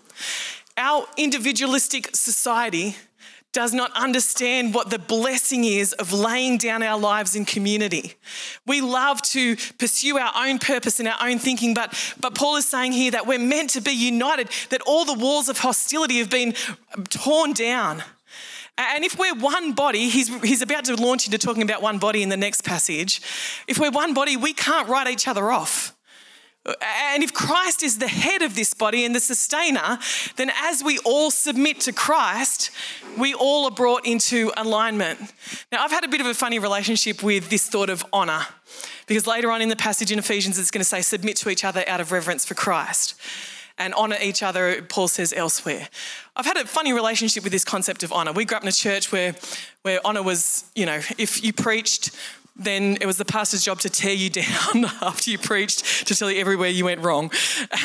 Our 0.78 1.06
individualistic 1.16 2.14
society 2.14 2.96
does 3.56 3.72
not 3.72 3.90
understand 3.96 4.75
what 4.75 4.90
the 4.90 4.98
blessing 4.98 5.64
is 5.64 5.94
of 5.94 6.12
laying 6.12 6.58
down 6.58 6.82
our 6.82 7.00
lives 7.00 7.34
in 7.34 7.46
community. 7.46 8.12
We 8.66 8.82
love 8.82 9.22
to 9.32 9.56
pursue 9.78 10.18
our 10.18 10.30
own 10.36 10.58
purpose 10.58 11.00
and 11.00 11.08
our 11.08 11.16
own 11.22 11.38
thinking, 11.38 11.72
but, 11.72 12.14
but 12.20 12.34
Paul 12.34 12.56
is 12.56 12.68
saying 12.68 12.92
here 12.92 13.12
that 13.12 13.26
we're 13.26 13.38
meant 13.38 13.70
to 13.70 13.80
be 13.80 13.92
united, 13.92 14.50
that 14.68 14.82
all 14.82 15.06
the 15.06 15.14
walls 15.14 15.48
of 15.48 15.56
hostility 15.60 16.18
have 16.18 16.28
been 16.28 16.52
torn 17.08 17.54
down. 17.54 18.04
And 18.76 19.04
if 19.04 19.18
we're 19.18 19.34
one 19.34 19.72
body, 19.72 20.10
he's, 20.10 20.28
he's 20.42 20.60
about 20.60 20.84
to 20.84 20.94
launch 20.94 21.25
into 21.25 21.38
talking 21.38 21.62
about 21.62 21.80
one 21.80 21.98
body 21.98 22.22
in 22.22 22.28
the 22.28 22.36
next 22.36 22.62
passage. 22.62 23.22
If 23.66 23.78
we're 23.78 23.90
one 23.90 24.12
body, 24.12 24.36
we 24.36 24.52
can't 24.52 24.86
write 24.86 25.08
each 25.08 25.26
other 25.26 25.50
off. 25.50 25.96
And 26.82 27.23
if 27.23 27.32
Christ 27.32 27.82
is 27.82 27.99
the 27.99 28.08
head 28.08 28.42
of 28.42 28.54
this 28.54 28.75
body 28.75 29.04
and 29.04 29.14
the 29.14 29.20
sustainer, 29.20 29.99
then 30.37 30.50
as 30.62 30.82
we 30.82 30.99
all 30.99 31.30
submit 31.30 31.80
to 31.82 31.92
Christ, 31.92 32.70
we 33.16 33.35
all 33.35 33.66
are 33.66 33.70
brought 33.70 34.04
into 34.04 34.52
alignment. 34.56 35.32
Now, 35.70 35.85
I've 35.85 35.92
had 35.92 36.04
a 36.04 36.08
bit 36.08 36.20
of 36.20 36.26
a 36.26 36.35
funny 36.35 36.58
relationship 36.58 37.23
with 37.23 37.50
this 37.50 37.68
thought 37.68 37.90
of 37.90 38.04
honor, 38.12 38.46
because 39.06 39.26
later 39.26 39.50
on 39.50 39.62
in 39.62 39.68
the 39.68 39.76
passage 39.76 40.11
in 40.11 40.18
Ephesians, 40.18 40.58
it's 40.58 40.70
going 40.70 40.80
to 40.80 40.85
say, 40.85 41.02
submit 41.02 41.37
to 41.37 41.50
each 41.50 41.64
other 41.64 41.85
out 41.87 42.00
of 42.00 42.11
reverence 42.11 42.44
for 42.44 42.54
Christ 42.54 43.14
and 43.78 43.92
honor 43.94 44.16
each 44.23 44.42
other, 44.42 44.82
Paul 44.82 45.06
says 45.06 45.32
elsewhere. 45.37 45.88
I've 46.35 46.46
had 46.46 46.56
a 46.56 46.64
funny 46.64 46.92
relationship 46.92 47.44
with 47.44 47.52
this 47.52 47.64
concept 47.64 48.02
of 48.02 48.12
honor. 48.12 48.32
We 48.32 48.44
grew 48.44 48.56
up 48.56 48.62
in 48.62 48.68
a 48.68 48.73
church 48.73 49.12
where, 49.12 49.35
where 49.82 50.00
honor 50.04 50.23
was, 50.23 50.64
you 50.75 50.87
know, 50.87 51.00
if 51.18 51.44
you 51.44 51.52
preached 51.52 52.11
then 52.58 52.96
it 53.00 53.06
was 53.06 53.18
the 53.18 53.25
pastor's 53.25 53.64
job 53.64 53.80
to 53.80 53.90
tear 53.90 54.14
you 54.14 54.30
down 54.30 54.86
after 55.02 55.30
you 55.30 55.38
preached 55.38 56.06
to 56.06 56.14
tell 56.14 56.30
you 56.30 56.40
everywhere 56.40 56.68
you 56.68 56.84
went 56.84 57.00
wrong. 57.02 57.30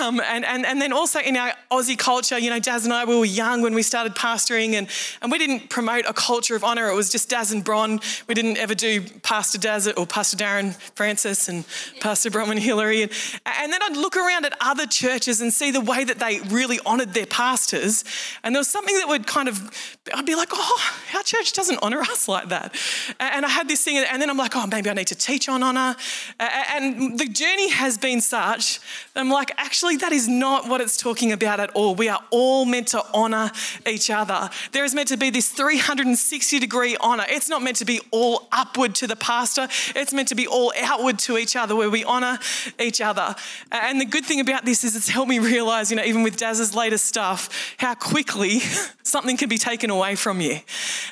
Um, 0.01 0.21
and, 0.21 0.45
and, 0.45 0.65
and 0.65 0.81
then 0.81 0.93
also 0.93 1.19
in 1.19 1.35
our 1.35 1.53
Aussie 1.71 1.97
culture, 1.97 2.37
you 2.37 2.49
know, 2.49 2.59
Daz 2.59 2.85
and 2.85 2.93
I, 2.93 3.05
we 3.05 3.17
were 3.17 3.25
young 3.25 3.61
when 3.61 3.73
we 3.73 3.83
started 3.83 4.15
pastoring 4.15 4.73
and, 4.73 4.87
and 5.21 5.31
we 5.31 5.37
didn't 5.37 5.69
promote 5.69 6.05
a 6.07 6.13
culture 6.13 6.55
of 6.55 6.63
honour. 6.63 6.89
It 6.89 6.95
was 6.95 7.11
just 7.11 7.29
Daz 7.29 7.51
and 7.51 7.63
Bron. 7.63 7.99
We 8.27 8.33
didn't 8.33 8.57
ever 8.57 8.75
do 8.75 9.01
Pastor 9.01 9.57
Daz 9.57 9.87
or 9.87 10.05
Pastor 10.05 10.37
Darren 10.37 10.73
Francis 10.95 11.49
and 11.49 11.65
Pastor 11.99 12.29
Bronwyn 12.29 12.59
Hillary. 12.59 13.03
And, 13.03 13.11
and 13.45 13.73
then 13.73 13.81
I'd 13.83 13.97
look 13.97 14.15
around 14.15 14.45
at 14.45 14.53
other 14.61 14.85
churches 14.85 15.41
and 15.41 15.51
see 15.51 15.71
the 15.71 15.81
way 15.81 16.03
that 16.03 16.19
they 16.19 16.39
really 16.49 16.79
honoured 16.85 17.13
their 17.13 17.25
pastors. 17.25 18.03
And 18.43 18.55
there 18.55 18.59
was 18.59 18.69
something 18.69 18.95
that 18.95 19.07
would 19.07 19.27
kind 19.27 19.49
of, 19.49 19.97
I'd 20.13 20.25
be 20.25 20.35
like, 20.35 20.49
oh, 20.53 20.93
our 21.15 21.23
church 21.23 21.53
doesn't 21.53 21.81
honour 21.81 22.01
us 22.01 22.27
like 22.27 22.49
that. 22.49 22.75
And 23.19 23.45
I 23.45 23.49
had 23.49 23.67
this 23.67 23.83
thing, 23.83 23.97
and 23.97 24.21
then 24.21 24.29
I'm 24.29 24.37
like, 24.37 24.55
maybe 24.67 24.89
I 24.89 24.93
need 24.93 25.07
to 25.07 25.15
teach 25.15 25.49
on 25.49 25.63
honor. 25.63 25.95
And 26.39 27.17
the 27.19 27.27
journey 27.27 27.69
has 27.69 27.97
been 27.97 28.21
such, 28.21 28.79
I'm 29.15 29.29
like, 29.29 29.51
actually, 29.57 29.97
that 29.97 30.11
is 30.11 30.27
not 30.27 30.67
what 30.67 30.81
it's 30.81 30.97
talking 30.97 31.31
about 31.31 31.59
at 31.59 31.71
all. 31.71 31.95
We 31.95 32.09
are 32.09 32.19
all 32.31 32.65
meant 32.65 32.89
to 32.89 33.03
honor 33.13 33.51
each 33.87 34.09
other. 34.09 34.49
There 34.71 34.83
is 34.83 34.95
meant 34.95 35.09
to 35.09 35.17
be 35.17 35.29
this 35.29 35.49
360 35.49 36.59
degree 36.59 36.97
honor. 36.99 37.25
It's 37.27 37.49
not 37.49 37.61
meant 37.61 37.77
to 37.77 37.85
be 37.85 37.99
all 38.11 38.47
upward 38.51 38.95
to 38.95 39.07
the 39.07 39.15
pastor, 39.15 39.67
it's 39.95 40.13
meant 40.13 40.27
to 40.29 40.35
be 40.35 40.47
all 40.47 40.73
outward 40.81 41.19
to 41.19 41.37
each 41.37 41.55
other, 41.55 41.75
where 41.75 41.89
we 41.89 42.03
honor 42.03 42.39
each 42.79 43.01
other. 43.01 43.35
And 43.71 43.99
the 43.99 44.05
good 44.05 44.25
thing 44.25 44.39
about 44.39 44.65
this 44.65 44.83
is 44.83 44.95
it's 44.95 45.09
helped 45.09 45.29
me 45.29 45.39
realize, 45.39 45.91
you 45.91 45.97
know, 45.97 46.03
even 46.03 46.23
with 46.23 46.37
Daz's 46.37 46.75
latest 46.75 47.05
stuff, 47.05 47.75
how 47.77 47.95
quickly 47.95 48.59
something 49.03 49.37
can 49.37 49.49
be 49.49 49.57
taken 49.57 49.89
away 49.89 50.15
from 50.15 50.41
you. 50.41 50.59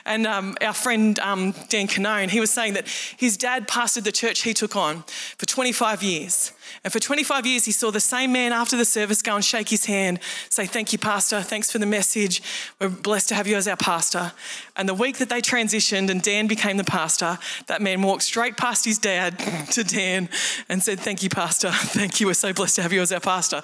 And 0.06 0.26
um, 0.28 0.58
our 0.62 0.74
friend 0.74 1.20
um, 1.20 1.54
Dan 1.70 1.88
Canone, 1.88 2.30
he 2.30 2.40
was 2.40 2.52
saying 2.52 2.74
that 2.74 2.88
his 3.18 3.38
dad 3.40 3.68
pastored 3.68 4.04
the 4.04 4.12
church 4.12 4.42
he 4.42 4.54
took 4.54 4.76
on 4.76 5.04
for 5.38 5.46
25 5.46 6.04
years. 6.04 6.52
And 6.84 6.92
for 6.94 7.00
25 7.00 7.46
years, 7.46 7.66
he 7.66 7.72
saw 7.72 7.92
the 7.92 8.00
same 8.00 8.32
man 8.32 8.54
after 8.54 8.78
the 8.78 8.86
service 8.86 9.22
go 9.22 9.36
and 9.36 9.44
shake 9.44 9.70
his 9.70 9.86
hand, 9.86 10.20
say, 10.50 10.66
Thank 10.66 10.94
you, 10.94 11.00
Pastor. 11.00 11.42
Thanks 11.42 11.72
for 11.72 11.78
the 11.78 11.86
message. 11.86 12.42
We're 12.80 12.90
blessed 12.90 13.30
to 13.30 13.36
have 13.36 13.48
you 13.48 13.56
as 13.56 13.68
our 13.68 13.78
pastor. 13.78 14.32
And 14.76 14.88
the 14.88 14.94
week 14.94 15.18
that 15.18 15.30
they 15.30 15.42
transitioned 15.42 16.10
and 16.10 16.22
Dan 16.22 16.48
became 16.48 16.78
the 16.78 16.84
pastor, 16.84 17.38
that 17.68 17.82
man 17.82 18.02
walked 18.02 18.24
straight 18.24 18.58
past 18.58 18.86
his 18.86 18.98
dad 18.98 19.38
to 19.72 19.84
Dan 19.84 20.30
and 20.70 20.82
said, 20.82 21.00
Thank 21.00 21.24
you, 21.24 21.30
Pastor. 21.30 21.70
Thank 21.74 22.20
you. 22.20 22.28
We're 22.28 22.34
so 22.34 22.54
blessed 22.54 22.78
to 22.78 22.82
have 22.82 22.94
you 22.94 23.02
as 23.02 23.12
our 23.12 23.20
pastor. 23.20 23.62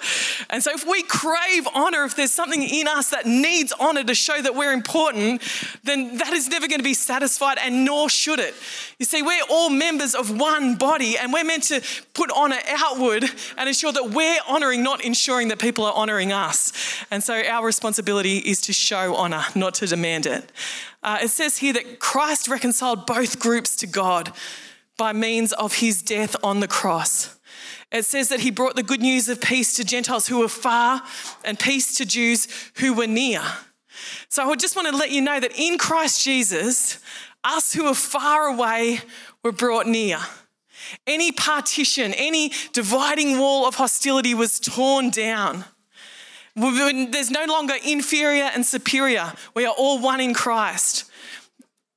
And 0.50 0.62
so, 0.62 0.72
if 0.72 0.86
we 0.86 1.02
crave 1.02 1.66
honor, 1.74 2.04
if 2.04 2.16
there's 2.16 2.32
something 2.32 2.62
in 2.62 2.88
us 2.88 3.10
that 3.10 3.26
needs 3.26 3.72
honor 3.78 4.04
to 4.04 4.14
show 4.14 4.40
that 4.40 4.54
we're 4.54 4.72
important, 4.72 5.42
then 5.84 6.18
that 6.18 6.32
is 6.32 6.48
never 6.48 6.68
going 6.68 6.80
to 6.80 6.84
be 6.84 6.94
satisfied, 6.94 7.58
and 7.60 7.84
nor 7.84 8.08
should 8.08 8.40
it. 8.40 8.54
You 8.98 9.06
see, 9.06 9.22
we're 9.22 9.42
all 9.50 9.70
members 9.70 10.14
of 10.14 10.38
one 10.38 10.76
body, 10.76 11.16
and 11.18 11.32
we're 11.32 11.44
meant 11.44 11.64
to 11.64 11.82
put 12.14 12.30
honor 12.30 12.58
outward 12.96 13.24
and 13.56 13.68
ensure 13.68 13.92
that 13.92 14.10
we're 14.10 14.38
honoring, 14.48 14.82
not 14.82 15.04
ensuring 15.04 15.48
that 15.48 15.58
people 15.58 15.84
are 15.84 15.92
honoring 15.94 16.32
us. 16.32 16.72
And 17.10 17.22
so 17.22 17.34
our 17.42 17.64
responsibility 17.64 18.38
is 18.38 18.60
to 18.62 18.72
show 18.72 19.14
honor, 19.14 19.44
not 19.54 19.74
to 19.74 19.86
demand 19.86 20.26
it. 20.26 20.50
Uh, 21.02 21.18
it 21.22 21.28
says 21.28 21.58
here 21.58 21.72
that 21.74 21.98
Christ 21.98 22.48
reconciled 22.48 23.06
both 23.06 23.38
groups 23.38 23.76
to 23.76 23.86
God 23.86 24.32
by 24.96 25.12
means 25.12 25.52
of 25.52 25.76
his 25.76 26.02
death 26.02 26.36
on 26.42 26.60
the 26.60 26.68
cross. 26.68 27.38
It 27.92 28.04
says 28.04 28.28
that 28.28 28.40
he 28.40 28.50
brought 28.50 28.76
the 28.76 28.82
good 28.82 29.00
news 29.00 29.28
of 29.28 29.40
peace 29.40 29.74
to 29.74 29.84
Gentiles 29.84 30.26
who 30.26 30.38
were 30.38 30.48
far 30.48 31.02
and 31.44 31.58
peace 31.58 31.96
to 31.98 32.06
Jews 32.06 32.48
who 32.78 32.94
were 32.94 33.06
near. 33.06 33.42
So 34.28 34.50
I 34.50 34.54
just 34.56 34.74
want 34.74 34.88
to 34.88 34.96
let 34.96 35.10
you 35.10 35.20
know 35.20 35.38
that 35.38 35.58
in 35.58 35.78
Christ 35.78 36.24
Jesus, 36.24 36.98
us 37.44 37.72
who 37.72 37.86
are 37.86 37.94
far 37.94 38.48
away 38.48 39.00
were 39.42 39.52
brought 39.52 39.86
near. 39.86 40.18
Any 41.06 41.32
partition, 41.32 42.14
any 42.14 42.52
dividing 42.72 43.38
wall 43.38 43.66
of 43.66 43.76
hostility 43.76 44.34
was 44.34 44.60
torn 44.60 45.10
down. 45.10 45.64
There's 46.54 47.30
no 47.30 47.44
longer 47.44 47.74
inferior 47.84 48.50
and 48.54 48.64
superior. 48.64 49.32
We 49.54 49.66
are 49.66 49.74
all 49.76 49.98
one 50.00 50.20
in 50.20 50.32
Christ. 50.32 51.04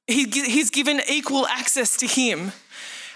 he's 0.08 0.70
given 0.70 1.02
equal 1.08 1.48
access 1.48 1.96
to 1.98 2.08
Him. 2.08 2.52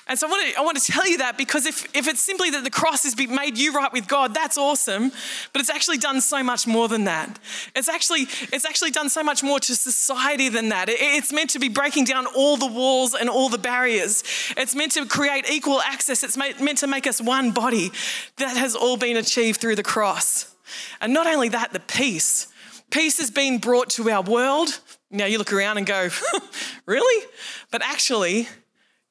And 0.06 0.20
so 0.20 0.28
I 0.28 0.30
want, 0.30 0.54
to, 0.54 0.60
I 0.60 0.62
want 0.64 0.78
to 0.78 0.92
tell 0.92 1.08
you 1.08 1.20
that 1.20 1.38
because 1.38 1.66
if, 1.66 1.88
if 1.96 2.10
it's 2.10 2.22
simply 2.22 2.50
that 2.50 2.66
the 2.66 2.70
cross 2.70 3.04
has 3.04 3.18
made 3.18 3.58
you 3.58 3.74
right 3.74 3.92
with 3.94 4.08
God, 4.08 4.34
that's 4.34 4.58
awesome. 4.58 5.12
But 5.54 5.62
it's 5.62 5.70
actually 5.70 5.98
done 5.98 6.20
so 6.20 6.44
much 6.44 6.68
more 6.68 6.90
than 6.90 7.06
that. 7.06 7.40
It's 7.74 7.88
actually, 7.88 8.24
it's 8.52 8.66
actually 8.66 8.92
done 8.92 9.10
so 9.10 9.24
much 9.24 9.44
more 9.44 9.62
to 9.62 9.76
society 9.76 10.50
than 10.50 10.70
that. 10.70 10.90
It, 10.90 10.98
it's 11.00 11.32
meant 11.32 11.52
to 11.52 11.60
be 11.60 11.70
breaking 11.70 12.04
down 12.04 12.26
all 12.36 12.58
the 12.58 12.68
walls 12.68 13.14
and 13.14 13.30
all 13.30 13.48
the 13.48 13.58
barriers. 13.58 14.24
It's 14.58 14.76
meant 14.76 14.92
to 14.94 15.06
create 15.06 15.50
equal 15.50 15.80
access. 15.82 16.22
It's 16.24 16.36
meant 16.36 16.78
to 16.80 16.88
make 16.88 17.08
us 17.08 17.22
one 17.22 17.52
body. 17.52 17.92
That 18.38 18.58
has 18.58 18.76
all 18.76 18.98
been 18.98 19.16
achieved 19.16 19.62
through 19.62 19.78
the 19.78 19.84
cross. 19.84 20.54
And 21.00 21.14
not 21.14 21.28
only 21.28 21.50
that, 21.50 21.72
the 21.72 21.80
peace. 21.80 22.48
Peace 22.90 23.20
has 23.20 23.32
been 23.32 23.58
brought 23.58 23.90
to 23.92 24.10
our 24.10 24.22
world. 24.22 24.80
Now 25.10 25.26
you 25.26 25.38
look 25.38 25.54
around 25.54 25.78
and 25.78 25.88
go, 25.88 26.10
really? 26.86 27.26
But 27.72 27.82
actually, 27.84 28.50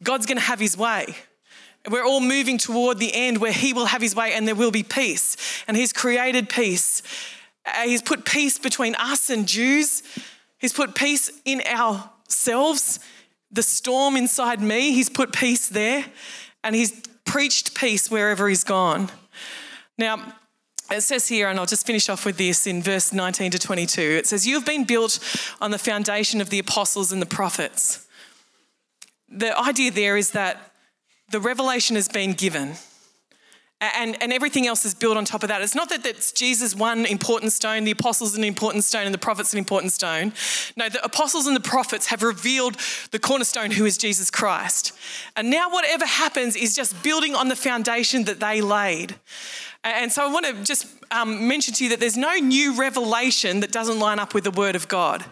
God's 0.02 0.26
going 0.26 0.38
to 0.38 0.44
have 0.44 0.60
his 0.60 0.76
way. 0.76 1.14
We're 1.90 2.04
all 2.04 2.20
moving 2.20 2.58
toward 2.58 2.98
the 2.98 3.12
end 3.12 3.38
where 3.38 3.52
he 3.52 3.72
will 3.72 3.86
have 3.86 4.02
his 4.02 4.14
way 4.14 4.32
and 4.32 4.46
there 4.46 4.54
will 4.54 4.70
be 4.70 4.82
peace. 4.82 5.36
And 5.66 5.76
he's 5.76 5.92
created 5.92 6.48
peace. 6.48 7.02
Uh, 7.66 7.82
he's 7.82 8.02
put 8.02 8.24
peace 8.24 8.58
between 8.58 8.94
us 8.96 9.30
and 9.30 9.48
Jews. 9.48 10.02
He's 10.58 10.72
put 10.72 10.94
peace 10.94 11.30
in 11.44 11.60
ourselves. 11.62 13.00
The 13.50 13.62
storm 13.62 14.16
inside 14.16 14.60
me, 14.60 14.92
he's 14.92 15.10
put 15.10 15.32
peace 15.32 15.68
there. 15.68 16.04
And 16.62 16.76
he's 16.76 16.92
preached 17.24 17.74
peace 17.74 18.10
wherever 18.10 18.48
he's 18.48 18.64
gone. 18.64 19.10
Now, 19.98 20.34
it 20.90 21.00
says 21.00 21.26
here, 21.26 21.48
and 21.48 21.58
I'll 21.58 21.66
just 21.66 21.86
finish 21.86 22.08
off 22.08 22.24
with 22.24 22.36
this 22.36 22.66
in 22.66 22.82
verse 22.82 23.12
19 23.12 23.52
to 23.52 23.58
22. 23.58 24.00
It 24.00 24.26
says, 24.26 24.46
You 24.46 24.54
have 24.54 24.66
been 24.66 24.84
built 24.84 25.18
on 25.60 25.70
the 25.70 25.78
foundation 25.78 26.40
of 26.40 26.50
the 26.50 26.58
apostles 26.58 27.10
and 27.10 27.20
the 27.20 27.26
prophets 27.26 28.06
the 29.32 29.58
idea 29.58 29.90
there 29.90 30.16
is 30.16 30.32
that 30.32 30.72
the 31.30 31.40
revelation 31.40 31.96
has 31.96 32.08
been 32.08 32.34
given. 32.34 32.74
And, 33.80 34.16
and 34.22 34.32
everything 34.32 34.68
else 34.68 34.84
is 34.84 34.94
built 34.94 35.16
on 35.16 35.24
top 35.24 35.42
of 35.42 35.48
that. 35.48 35.60
It's 35.60 35.74
not 35.74 35.88
that 35.88 36.06
it's 36.06 36.30
Jesus 36.30 36.72
one 36.72 37.04
important 37.04 37.52
stone, 37.52 37.82
the 37.82 37.90
apostles 37.90 38.36
an 38.36 38.44
important 38.44 38.84
stone, 38.84 39.06
and 39.06 39.12
the 39.12 39.18
prophets 39.18 39.52
an 39.52 39.58
important 39.58 39.92
stone. 39.92 40.32
No, 40.76 40.88
the 40.88 41.04
apostles 41.04 41.48
and 41.48 41.56
the 41.56 41.60
prophets 41.60 42.06
have 42.06 42.22
revealed 42.22 42.76
the 43.10 43.18
cornerstone 43.18 43.72
who 43.72 43.84
is 43.84 43.98
Jesus 43.98 44.30
Christ. 44.30 44.92
And 45.34 45.50
now 45.50 45.68
whatever 45.68 46.06
happens 46.06 46.54
is 46.54 46.76
just 46.76 47.02
building 47.02 47.34
on 47.34 47.48
the 47.48 47.56
foundation 47.56 48.22
that 48.24 48.38
they 48.38 48.60
laid. 48.60 49.16
And 49.84 50.12
so 50.12 50.24
I 50.24 50.32
want 50.32 50.46
to 50.46 50.62
just 50.62 50.86
um, 51.10 51.48
mention 51.48 51.74
to 51.74 51.84
you 51.84 51.90
that 51.90 51.98
there's 51.98 52.16
no 52.16 52.34
new 52.34 52.78
revelation 52.78 53.60
that 53.60 53.72
doesn't 53.72 53.98
line 53.98 54.20
up 54.20 54.32
with 54.32 54.44
the 54.44 54.52
Word 54.52 54.76
of 54.76 54.86
God. 54.86 55.24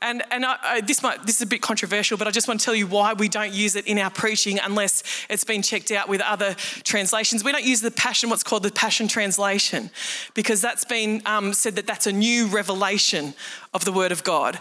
And, 0.00 0.22
and 0.30 0.46
I, 0.46 0.56
I, 0.62 0.80
this, 0.80 1.02
might, 1.02 1.26
this 1.26 1.36
is 1.36 1.42
a 1.42 1.46
bit 1.46 1.60
controversial, 1.60 2.16
but 2.16 2.26
I 2.26 2.30
just 2.30 2.48
want 2.48 2.58
to 2.60 2.64
tell 2.64 2.74
you 2.74 2.86
why 2.86 3.12
we 3.12 3.28
don't 3.28 3.52
use 3.52 3.76
it 3.76 3.86
in 3.86 3.98
our 3.98 4.08
preaching 4.08 4.58
unless 4.58 5.02
it's 5.28 5.44
been 5.44 5.60
checked 5.60 5.90
out 5.90 6.08
with 6.08 6.22
other 6.22 6.54
translations. 6.84 7.44
We 7.44 7.52
don't 7.52 7.64
use 7.64 7.82
the 7.82 7.90
Passion, 7.90 8.30
what's 8.30 8.42
called 8.42 8.62
the 8.62 8.72
Passion 8.72 9.08
Translation, 9.08 9.90
because 10.32 10.62
that's 10.62 10.86
been 10.86 11.20
um, 11.26 11.52
said 11.52 11.76
that 11.76 11.86
that's 11.86 12.06
a 12.06 12.12
new 12.12 12.46
revelation 12.46 13.34
of 13.74 13.84
the 13.84 13.92
Word 13.92 14.10
of 14.10 14.24
God. 14.24 14.58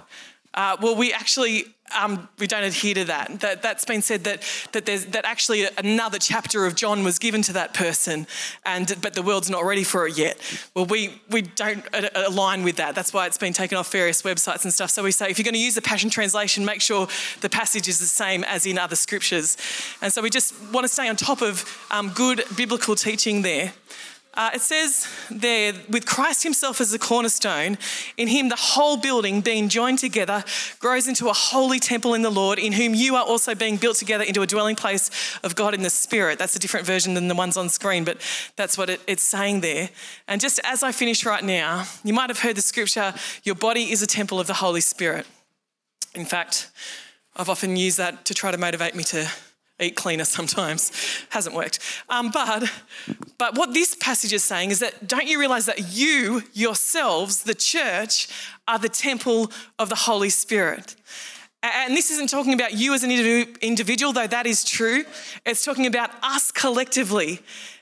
Uh, 0.53 0.77
well, 0.81 0.96
we 0.96 1.13
actually 1.13 1.65
um, 1.98 2.29
we 2.39 2.48
don't 2.48 2.63
adhere 2.63 2.93
to 2.96 3.05
that. 3.05 3.39
that. 3.41 3.62
That's 3.62 3.86
been 3.86 4.01
said 4.01 4.24
that 4.24 4.43
that 4.72 4.86
there's 4.86 5.05
that 5.08 5.25
actually 5.25 5.67
another 5.77 6.20
chapter 6.20 6.65
of 6.65 6.75
John 6.75 7.03
was 7.03 7.20
given 7.20 7.41
to 7.43 7.53
that 7.53 7.74
person, 7.74 8.27
and 8.65 8.96
but 9.01 9.13
the 9.13 9.22
world's 9.22 9.50
not 9.50 9.65
ready 9.65 9.84
for 9.84 10.08
it 10.08 10.17
yet. 10.17 10.38
Well, 10.74 10.86
we 10.86 11.22
we 11.29 11.41
don't 11.41 11.86
align 12.15 12.63
with 12.63 12.77
that. 12.77 12.96
That's 12.96 13.13
why 13.13 13.27
it's 13.27 13.38
been 13.38 13.53
taken 13.53 13.77
off 13.77 13.91
various 13.91 14.22
websites 14.22 14.63
and 14.63 14.74
stuff. 14.74 14.89
So 14.89 15.03
we 15.03 15.12
say 15.12 15.29
if 15.29 15.38
you're 15.38 15.43
going 15.43 15.53
to 15.53 15.60
use 15.60 15.75
the 15.75 15.81
Passion 15.81 16.10
Translation, 16.10 16.65
make 16.65 16.81
sure 16.81 17.08
the 17.41 17.50
passage 17.50 17.88
is 17.88 18.00
the 18.00 18.05
same 18.05 18.43
as 18.43 18.65
in 18.65 18.77
other 18.77 18.96
scriptures. 18.96 19.58
And 20.01 20.12
so 20.12 20.22
we 20.22 20.29
just 20.29 20.53
want 20.72 20.86
to 20.86 20.89
stay 20.89 21.08
on 21.08 21.15
top 21.15 21.41
of 21.41 21.65
um, 21.91 22.10
good 22.10 22.43
biblical 22.55 22.96
teaching 22.96 23.41
there. 23.41 23.74
Uh, 24.33 24.50
it 24.53 24.61
says 24.61 25.07
there, 25.29 25.73
with 25.89 26.05
Christ 26.05 26.43
Himself 26.43 26.79
as 26.79 26.91
the 26.91 27.00
cornerstone, 27.00 27.77
in 28.15 28.29
Him 28.29 28.47
the 28.47 28.55
whole 28.55 28.95
building 28.95 29.41
being 29.41 29.67
joined 29.67 30.00
together 30.00 30.45
grows 30.79 31.05
into 31.05 31.27
a 31.27 31.33
holy 31.33 31.79
temple 31.79 32.13
in 32.13 32.21
the 32.21 32.29
Lord, 32.29 32.57
in 32.57 32.71
whom 32.71 32.95
you 32.95 33.15
are 33.15 33.25
also 33.25 33.53
being 33.55 33.75
built 33.75 33.97
together 33.97 34.23
into 34.23 34.41
a 34.41 34.47
dwelling 34.47 34.77
place 34.77 35.09
of 35.43 35.55
God 35.55 35.73
in 35.73 35.81
the 35.81 35.89
Spirit. 35.89 36.39
That's 36.39 36.55
a 36.55 36.59
different 36.59 36.85
version 36.85 37.13
than 37.13 37.27
the 37.27 37.35
ones 37.35 37.57
on 37.57 37.67
screen, 37.67 38.05
but 38.05 38.21
that's 38.55 38.77
what 38.77 38.89
it, 38.89 39.01
it's 39.05 39.23
saying 39.23 39.61
there. 39.61 39.89
And 40.29 40.39
just 40.39 40.61
as 40.63 40.81
I 40.81 40.93
finish 40.93 41.25
right 41.25 41.43
now, 41.43 41.85
you 42.05 42.13
might 42.13 42.29
have 42.29 42.39
heard 42.39 42.55
the 42.55 42.61
scripture 42.61 43.13
your 43.43 43.55
body 43.55 43.91
is 43.91 44.01
a 44.01 44.07
temple 44.07 44.39
of 44.39 44.47
the 44.47 44.53
Holy 44.53 44.81
Spirit. 44.81 45.25
In 46.15 46.25
fact, 46.25 46.71
I've 47.35 47.50
often 47.50 47.75
used 47.75 47.97
that 47.97 48.23
to 48.25 48.33
try 48.33 48.51
to 48.51 48.57
motivate 48.57 48.95
me 48.95 49.03
to 49.05 49.29
eat 49.81 49.95
cleaner 49.95 50.25
sometimes. 50.25 50.91
Hasn't 51.29 51.55
worked. 51.55 51.79
Um, 52.09 52.31
but, 52.31 52.71
but 53.38 53.57
what 53.57 53.73
this 53.73 53.95
passage 53.95 54.33
is 54.33 54.43
saying 54.43 54.71
is 54.71 54.79
that 54.79 55.07
don't 55.07 55.27
you 55.27 55.39
realize 55.39 55.65
that 55.65 55.93
you 55.93 56.43
yourselves, 56.53 57.43
the 57.43 57.55
church, 57.55 58.27
are 58.67 58.79
the 58.79 58.89
temple 58.89 59.51
of 59.79 59.89
the 59.89 59.95
Holy 59.95 60.29
Spirit? 60.29 60.95
And 61.63 61.95
this 61.95 62.09
isn't 62.09 62.29
talking 62.29 62.53
about 62.53 62.73
you 62.73 62.93
as 62.93 63.03
an 63.03 63.11
individual, 63.11 64.13
though 64.13 64.27
that 64.27 64.47
is 64.47 64.63
true. 64.63 65.03
It's 65.45 65.63
talking 65.63 65.85
about 65.85 66.09
us 66.23 66.51
collectively. 66.51 67.39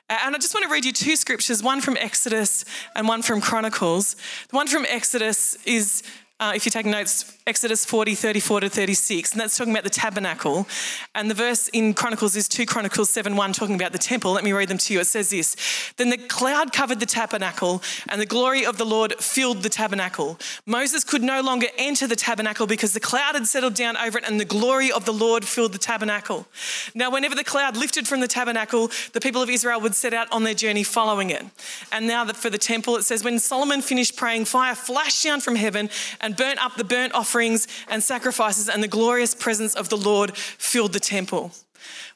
And 0.09 0.35
I 0.35 0.39
just 0.39 0.53
want 0.53 0.65
to 0.65 0.71
read 0.71 0.85
you 0.85 0.91
two 0.91 1.15
scriptures, 1.15 1.63
one 1.63 1.81
from 1.81 1.95
Exodus 1.95 2.65
and 2.95 3.07
one 3.07 3.21
from 3.21 3.39
Chronicles. 3.39 4.15
The 4.49 4.55
one 4.55 4.67
from 4.67 4.85
Exodus 4.89 5.55
is 5.65 6.03
uh, 6.39 6.53
if 6.55 6.65
you 6.65 6.71
take 6.71 6.85
notes, 6.85 7.37
Exodus 7.49 7.83
40, 7.83 8.13
34 8.13 8.59
to 8.59 8.69
36, 8.69 9.31
and 9.31 9.41
that's 9.41 9.57
talking 9.57 9.73
about 9.73 9.83
the 9.83 9.89
tabernacle. 9.89 10.67
And 11.15 11.31
the 11.31 11.33
verse 11.33 11.67
in 11.69 11.95
Chronicles 11.95 12.35
is 12.35 12.47
2 12.47 12.67
Chronicles 12.67 13.09
7 13.09 13.35
1, 13.35 13.53
talking 13.53 13.73
about 13.73 13.91
the 13.91 13.97
temple. 13.97 14.33
Let 14.33 14.43
me 14.43 14.53
read 14.53 14.69
them 14.69 14.77
to 14.77 14.93
you. 14.93 14.99
It 14.99 15.05
says 15.05 15.31
this 15.31 15.55
Then 15.97 16.11
the 16.11 16.19
cloud 16.19 16.71
covered 16.73 16.99
the 16.99 17.07
tabernacle, 17.07 17.81
and 18.07 18.21
the 18.21 18.27
glory 18.27 18.63
of 18.67 18.77
the 18.77 18.85
Lord 18.85 19.15
filled 19.15 19.63
the 19.63 19.69
tabernacle. 19.69 20.37
Moses 20.67 21.03
could 21.03 21.23
no 21.23 21.41
longer 21.41 21.65
enter 21.75 22.05
the 22.05 22.15
tabernacle 22.15 22.67
because 22.67 22.93
the 22.93 22.99
cloud 22.99 23.33
had 23.33 23.47
settled 23.47 23.73
down 23.73 23.97
over 23.97 24.19
it, 24.19 24.25
and 24.27 24.39
the 24.39 24.45
glory 24.45 24.91
of 24.91 25.05
the 25.05 25.11
Lord 25.11 25.43
filled 25.43 25.73
the 25.73 25.79
tabernacle. 25.79 26.45
Now, 26.93 27.09
whenever 27.09 27.33
the 27.33 27.43
cloud 27.43 27.75
lifted 27.75 28.07
from 28.07 28.19
the 28.19 28.27
tabernacle, 28.27 28.91
the 29.13 29.21
people 29.21 29.41
of 29.41 29.49
Israel 29.49 29.81
would 29.81 29.95
set 29.95 30.13
out 30.13 30.31
on 30.31 30.43
their 30.43 30.53
journey 30.53 30.83
following 30.83 31.31
it. 31.31 31.43
And 31.91 32.05
now 32.05 32.23
that 32.25 32.35
for 32.35 32.51
the 32.51 32.59
temple, 32.59 32.95
it 32.97 33.05
says, 33.05 33.23
When 33.23 33.39
Solomon 33.39 33.81
finished 33.81 34.15
praying, 34.15 34.45
fire 34.45 34.75
flashed 34.75 35.23
down 35.23 35.41
from 35.41 35.55
heaven 35.55 35.89
and 36.21 36.37
burnt 36.37 36.63
up 36.63 36.75
the 36.75 36.83
burnt 36.83 37.15
offerings 37.39 37.67
and 37.87 38.03
sacrifices, 38.03 38.67
and 38.67 38.83
the 38.83 38.87
glorious 38.87 39.33
presence 39.33 39.73
of 39.73 39.87
the 39.87 39.95
Lord 39.95 40.35
filled 40.35 40.91
the 40.91 40.99
temple. 40.99 41.51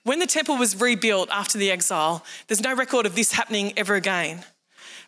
When 0.03 0.19
the 0.19 0.27
temple 0.27 0.57
was 0.57 0.79
rebuilt 0.81 1.29
after 1.31 1.57
the 1.57 1.71
exile, 1.71 2.25
there's 2.47 2.61
no 2.61 2.75
record 2.75 3.05
of 3.05 3.15
this 3.15 3.31
happening 3.31 3.71
ever 3.77 3.95
again. 3.95 4.43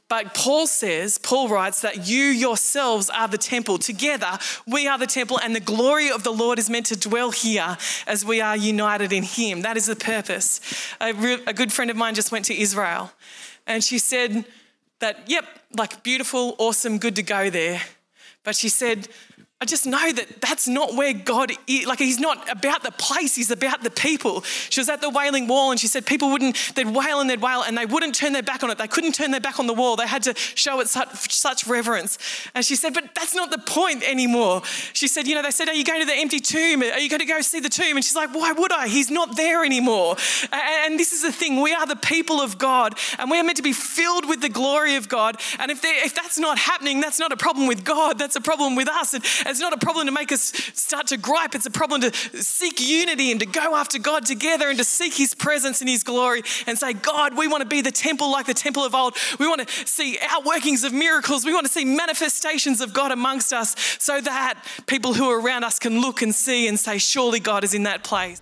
But 0.07 0.33
Paul 0.33 0.67
says, 0.67 1.17
Paul 1.17 1.49
writes 1.49 1.81
that 1.81 2.07
you 2.07 2.23
yourselves 2.25 3.09
are 3.09 3.27
the 3.27 3.37
temple. 3.37 3.77
Together, 3.77 4.37
we 4.65 4.87
are 4.87 4.97
the 4.97 5.07
temple, 5.07 5.37
and 5.43 5.53
the 5.53 5.59
glory 5.59 6.09
of 6.09 6.23
the 6.23 6.31
Lord 6.31 6.59
is 6.59 6.69
meant 6.69 6.85
to 6.85 6.95
dwell 6.97 7.31
here 7.31 7.75
as 8.07 8.23
we 8.23 8.39
are 8.39 8.55
united 8.55 9.11
in 9.11 9.23
Him. 9.23 9.63
That 9.63 9.75
is 9.75 9.87
the 9.87 9.97
purpose. 9.97 10.61
A, 11.01 11.11
re- 11.11 11.43
a 11.45 11.53
good 11.53 11.73
friend 11.73 11.91
of 11.91 11.97
mine 11.97 12.15
just 12.15 12.31
went 12.31 12.45
to 12.45 12.57
Israel, 12.57 13.11
and 13.67 13.83
she 13.83 13.97
said 13.97 14.45
that, 14.99 15.23
yep, 15.27 15.45
like 15.75 16.03
beautiful, 16.03 16.55
awesome, 16.57 16.99
good 16.99 17.17
to 17.17 17.23
go 17.23 17.49
there. 17.49 17.81
But 18.45 18.55
she 18.55 18.69
said, 18.69 19.09
I 19.61 19.65
just 19.65 19.85
know 19.85 20.11
that 20.11 20.41
that's 20.41 20.67
not 20.67 20.95
where 20.95 21.13
God 21.13 21.49
is. 21.65 21.87
Like, 21.87 21.99
He's 21.99 22.19
not 22.19 22.51
about 22.51 22.83
the 22.83 22.91
place, 22.91 23.35
He's 23.35 23.51
about 23.51 23.83
the 23.83 23.89
people. 23.89 24.41
She 24.41 24.81
was 24.81 24.89
at 24.89 24.99
the 24.99 25.09
Wailing 25.09 25.47
Wall 25.47 25.71
and 25.71 25.79
she 25.79 25.87
said 25.87 26.05
people 26.05 26.29
wouldn't, 26.29 26.57
they'd 26.75 26.85
wail 26.85 27.21
and 27.21 27.29
they'd 27.29 27.41
wail 27.41 27.63
and 27.63 27.77
they 27.77 27.85
wouldn't 27.85 28.15
turn 28.15 28.33
their 28.33 28.43
back 28.43 28.63
on 28.63 28.69
it. 28.69 28.77
They 28.77 28.87
couldn't 28.87 29.13
turn 29.13 29.31
their 29.31 29.39
back 29.39 29.57
on 29.57 29.65
the 29.65 29.73
wall. 29.73 29.95
They 29.95 30.07
had 30.07 30.23
to 30.23 30.35
show 30.35 30.81
it 30.81 30.89
such, 30.89 31.33
such 31.33 31.65
reverence. 31.67 32.17
And 32.53 32.65
she 32.65 32.75
said, 32.75 32.93
but 32.93 33.15
that's 33.15 33.33
not 33.33 33.49
the 33.49 33.57
point 33.57 34.03
anymore. 34.03 34.61
She 34.91 35.07
said, 35.07 35.25
you 35.25 35.35
know, 35.35 35.41
they 35.41 35.51
said, 35.51 35.69
Are 35.69 35.73
you 35.73 35.85
going 35.85 36.01
to 36.01 36.05
the 36.05 36.17
empty 36.17 36.41
tomb? 36.41 36.81
Are 36.81 36.99
you 36.99 37.09
going 37.09 37.21
to 37.21 37.25
go 37.25 37.39
see 37.39 37.61
the 37.61 37.69
tomb? 37.69 37.95
And 37.95 38.03
she's 38.03 38.15
like, 38.15 38.35
Why 38.35 38.51
would 38.51 38.73
I? 38.73 38.89
He's 38.89 39.09
not 39.09 39.37
there 39.37 39.63
anymore. 39.63 40.17
And 40.51 40.99
this 40.99 41.13
is 41.13 41.21
the 41.21 41.31
thing 41.31 41.61
we 41.61 41.73
are 41.73 41.87
the 41.87 41.95
people 41.95 42.41
of 42.41 42.57
God 42.57 42.97
and 43.17 43.31
we 43.31 43.39
are 43.39 43.43
meant 43.43 43.57
to 43.57 43.63
be 43.63 43.73
filled 43.73 44.27
with 44.27 44.41
the 44.41 44.49
glory 44.49 44.97
of 44.97 45.07
God. 45.07 45.39
And 45.59 45.71
if, 45.71 45.79
if 45.83 46.13
that's 46.13 46.37
not 46.37 46.57
happening, 46.57 46.99
that's 46.99 47.19
not 47.19 47.31
a 47.31 47.37
problem 47.37 47.67
with 47.67 47.85
God, 47.85 48.19
that's 48.19 48.35
a 48.35 48.41
problem 48.41 48.75
with 48.75 48.89
us. 48.89 49.13
And, 49.13 49.23
it's 49.45 49.59
not 49.59 49.73
a 49.73 49.77
problem 49.77 50.05
to 50.07 50.11
make 50.11 50.31
us 50.31 50.53
start 50.73 51.07
to 51.07 51.17
gripe. 51.17 51.55
It's 51.55 51.65
a 51.65 51.71
problem 51.71 52.01
to 52.01 52.13
seek 52.13 52.79
unity 52.81 53.31
and 53.31 53.39
to 53.39 53.45
go 53.45 53.75
after 53.75 53.99
God 53.99 54.25
together 54.25 54.69
and 54.69 54.77
to 54.77 54.83
seek 54.83 55.13
His 55.13 55.33
presence 55.33 55.81
and 55.81 55.89
His 55.89 56.03
glory 56.03 56.43
and 56.67 56.77
say, 56.77 56.93
God, 56.93 57.37
we 57.37 57.47
want 57.47 57.61
to 57.61 57.67
be 57.67 57.81
the 57.81 57.91
temple 57.91 58.31
like 58.31 58.45
the 58.45 58.53
temple 58.53 58.83
of 58.83 58.95
old. 58.95 59.15
We 59.39 59.47
want 59.47 59.67
to 59.67 59.87
see 59.87 60.17
outworkings 60.17 60.83
of 60.85 60.93
miracles. 60.93 61.45
We 61.45 61.53
want 61.53 61.65
to 61.65 61.71
see 61.71 61.85
manifestations 61.85 62.81
of 62.81 62.93
God 62.93 63.11
amongst 63.11 63.53
us 63.53 63.75
so 63.99 64.19
that 64.21 64.63
people 64.87 65.13
who 65.13 65.29
are 65.29 65.39
around 65.39 65.63
us 65.63 65.79
can 65.79 66.01
look 66.01 66.21
and 66.21 66.33
see 66.33 66.67
and 66.67 66.79
say, 66.79 66.97
surely 66.97 67.39
God 67.39 67.63
is 67.63 67.73
in 67.73 67.83
that 67.83 68.03
place. 68.03 68.41